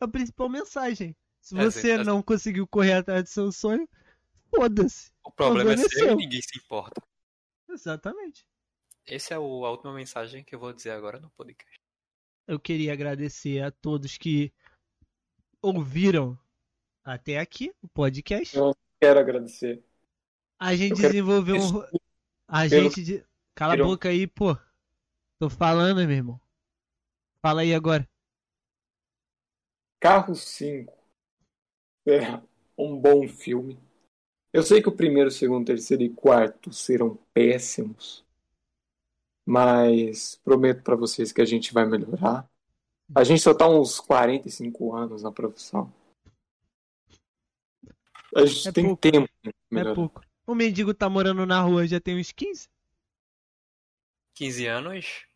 a 0.00 0.08
principal 0.08 0.48
mensagem. 0.48 1.16
Se 1.40 1.56
É, 1.58 1.64
você 1.64 1.98
sim, 1.98 2.04
não 2.04 2.22
conseguiu 2.22 2.66
correr 2.66 2.94
atrás 2.94 3.24
do 3.24 3.28
seu 3.28 3.52
sonho, 3.52 3.88
foda-se. 4.54 5.10
O 5.24 5.30
problema 5.30 5.72
é 5.72 5.74
problema 5.74 5.82
é 5.84 5.88
seu 5.88 5.98
seu. 6.08 6.12
e 6.12 6.16
ninguém 6.16 6.42
se 6.42 6.58
importa. 6.58 7.02
Exatamente. 7.68 8.46
Essa 9.06 9.34
é 9.34 9.36
a 9.36 9.40
última 9.40 9.92
mensagem 9.94 10.42
que 10.44 10.54
eu 10.54 10.58
vou 10.58 10.72
dizer 10.72 10.90
agora 10.90 11.18
no 11.20 11.30
podcast. 11.30 11.78
Eu 12.46 12.58
queria 12.60 12.92
agradecer 12.92 13.62
a 13.62 13.70
todos 13.70 14.16
que 14.18 14.52
ouviram 15.62 16.38
até 17.04 17.38
aqui 17.38 17.72
o 17.82 17.88
podcast. 17.88 18.56
Eu 18.56 18.74
Quero 19.00 19.20
agradecer. 19.20 19.82
A 20.58 20.74
gente 20.76 20.92
Eu 20.92 20.96
desenvolveu 21.10 21.56
um. 21.56 21.80
A 22.48 22.68
pelo- 22.68 22.84
gente. 22.90 23.02
de- 23.02 23.24
Cala 23.54 23.74
a 23.74 23.76
boca 23.76 24.08
aí, 24.08 24.26
pô. 24.26 24.56
Tô 25.38 25.48
falando, 25.50 25.96
meu 26.06 26.10
irmão. 26.10 26.40
Fala 27.44 27.60
aí 27.60 27.74
agora. 27.74 28.08
Carro 30.00 30.34
5 30.34 30.94
será 32.02 32.42
um 32.78 32.98
bom 32.98 33.28
filme. 33.28 33.78
Eu 34.50 34.62
sei 34.62 34.80
que 34.80 34.88
o 34.88 34.96
primeiro, 34.96 35.30
segundo, 35.30 35.66
terceiro 35.66 36.02
e 36.02 36.08
quarto 36.08 36.72
serão 36.72 37.18
péssimos, 37.34 38.24
mas 39.44 40.36
prometo 40.36 40.82
pra 40.82 40.96
vocês 40.96 41.32
que 41.32 41.42
a 41.42 41.44
gente 41.44 41.74
vai 41.74 41.84
melhorar. 41.84 42.48
A 43.14 43.22
gente 43.24 43.42
só 43.42 43.52
tá 43.52 43.68
uns 43.68 44.00
45 44.00 44.96
anos 44.96 45.22
na 45.22 45.30
profissão. 45.30 45.92
A 48.34 48.46
gente 48.46 48.68
É 48.70 48.72
tem 48.72 48.86
pouco. 48.86 49.02
tempo 49.02 49.28
É 49.46 49.52
melhorar. 49.70 49.94
pouco. 49.94 50.22
O 50.46 50.54
mendigo 50.54 50.94
tá 50.94 51.10
morando 51.10 51.44
na 51.44 51.60
rua 51.60 51.86
já 51.86 52.00
tem 52.00 52.18
uns 52.18 52.32
15? 52.32 52.70
15 54.34 54.66
anos 54.66 55.26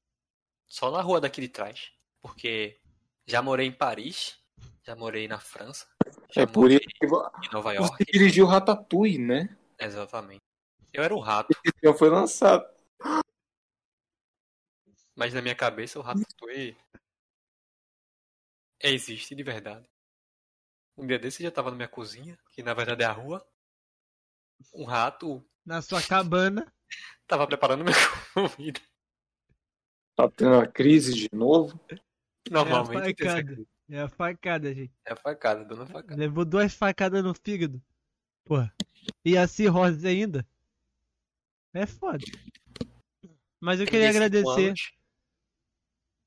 só 0.68 0.90
na 0.90 1.02
rua 1.02 1.20
daqui 1.20 1.40
de 1.40 1.48
trás. 1.48 1.97
Porque 2.38 2.78
já 3.26 3.40
morei 3.40 3.66
em 3.66 3.72
Paris, 3.72 4.38
já 4.84 4.94
morei 4.94 5.26
na 5.26 5.40
França, 5.40 5.88
já 6.30 6.42
É 6.42 6.46
por 6.46 6.60
morei 6.60 6.76
isso 6.76 6.86
que 6.86 7.06
em 7.06 7.52
Nova 7.52 7.70
você 7.72 7.76
York. 7.76 8.04
dirigiu 8.12 8.46
Ratatouille, 8.46 9.18
né? 9.18 9.56
Exatamente. 9.78 10.42
Eu 10.92 11.02
era 11.02 11.14
um 11.14 11.20
rato, 11.20 11.50
Esse 11.50 11.74
filme 11.80 11.98
foi 11.98 12.10
lançado. 12.10 12.66
mas 15.16 15.32
na 15.34 15.40
minha 15.42 15.54
cabeça 15.54 15.98
o 15.98 16.02
Ratatouille 16.02 16.76
existe 18.80 19.34
de 19.34 19.42
verdade. 19.42 19.88
Um 20.96 21.06
dia 21.06 21.18
desse 21.18 21.42
eu 21.42 21.48
já 21.48 21.50
tava 21.54 21.70
na 21.70 21.76
minha 21.76 21.88
cozinha, 21.88 22.38
que 22.52 22.62
na 22.62 22.74
verdade 22.74 23.02
é 23.02 23.06
a 23.06 23.12
rua. 23.12 23.44
Um 24.74 24.84
rato 24.84 25.44
Na 25.64 25.80
sua 25.80 26.02
cabana. 26.02 26.70
tava 27.26 27.46
preparando 27.46 27.84
minha 27.84 27.96
comida. 28.56 28.80
Tá 30.16 30.28
tendo 30.30 30.54
uma 30.54 30.66
crise 30.66 31.14
de 31.14 31.28
novo. 31.32 31.78
Normalmente 32.52 33.14
tem 33.14 33.26
essa 33.26 33.36
facada. 33.36 33.66
É 33.90 34.00
a 34.00 34.08
facada, 34.08 34.74
gente. 34.74 34.92
é 35.06 35.12
a 35.12 35.16
facada, 35.16 35.64
dona 35.64 35.86
facada. 35.86 36.16
Levou 36.20 36.44
duas 36.44 36.74
facadas 36.74 37.22
no 37.24 37.34
fígado. 37.34 37.82
Porra. 38.44 38.72
E 39.24 39.36
a 39.36 39.46
cirrose 39.48 40.06
ainda. 40.06 40.46
É 41.72 41.86
foda. 41.86 42.18
Mas 43.60 43.80
eu 43.80 43.86
queria 43.86 44.12
35 44.12 44.50
agradecer. 44.50 44.74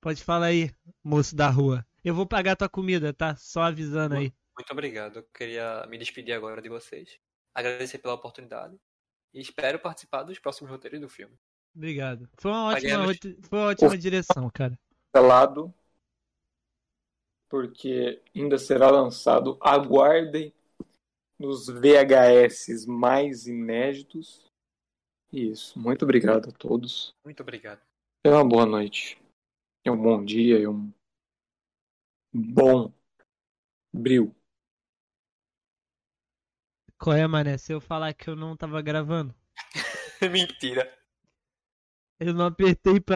Pode 0.01 0.23
falar 0.23 0.47
aí, 0.47 0.71
moço 1.03 1.35
da 1.35 1.49
rua. 1.49 1.85
Eu 2.03 2.15
vou 2.15 2.25
pagar 2.25 2.55
tua 2.55 2.67
comida, 2.69 3.13
tá? 3.13 3.35
Só 3.35 3.61
avisando 3.61 4.15
aí. 4.15 4.33
Muito 4.57 4.71
obrigado. 4.71 5.17
Eu 5.17 5.23
queria 5.33 5.85
me 5.87 5.97
despedir 5.97 6.33
agora 6.33 6.61
de 6.61 6.69
vocês. 6.69 7.19
Agradecer 7.53 7.99
pela 7.99 8.15
oportunidade. 8.15 8.75
E 9.33 9.39
espero 9.39 9.79
participar 9.79 10.23
dos 10.23 10.39
próximos 10.39 10.71
roteiros 10.71 10.99
do 10.99 11.07
filme. 11.09 11.35
Obrigado. 11.75 12.27
Foi 12.37 12.51
uma 12.51 12.65
ótima, 12.65 13.05
rote- 13.05 13.37
foi 13.43 13.59
uma 13.59 13.67
ótima 13.67 13.97
direção, 13.97 14.49
cara. 14.53 14.77
cancelado, 15.13 15.73
porque 17.51 18.23
ainda 18.33 18.57
será 18.57 18.89
lançado. 18.89 19.57
Aguardem 19.59 20.53
nos 21.37 21.67
VHS 21.67 22.85
mais 22.87 23.45
inéditos. 23.45 24.49
Isso. 25.33 25.77
Muito 25.77 26.03
obrigado 26.03 26.47
a 26.49 26.51
todos. 26.53 27.13
Muito 27.25 27.41
obrigado. 27.41 27.81
Tenha 28.23 28.37
uma 28.37 28.47
boa 28.47 28.65
noite. 28.65 29.21
E 29.85 29.89
um 29.89 30.01
bom 30.01 30.23
dia 30.23 30.59
e 30.59 30.67
um 30.67 30.89
bom 32.33 32.93
bril. 33.93 34.33
Qual 36.97 37.15
é, 37.15 37.27
mané? 37.27 37.57
Se 37.57 37.73
eu 37.73 37.81
falar 37.81 38.13
que 38.13 38.29
eu 38.29 38.35
não 38.35 38.55
tava 38.55 38.81
gravando, 38.81 39.35
Mentira. 40.31 40.97
eu 42.19 42.33
não 42.33 42.45
apertei 42.45 43.01
pra 43.01 43.09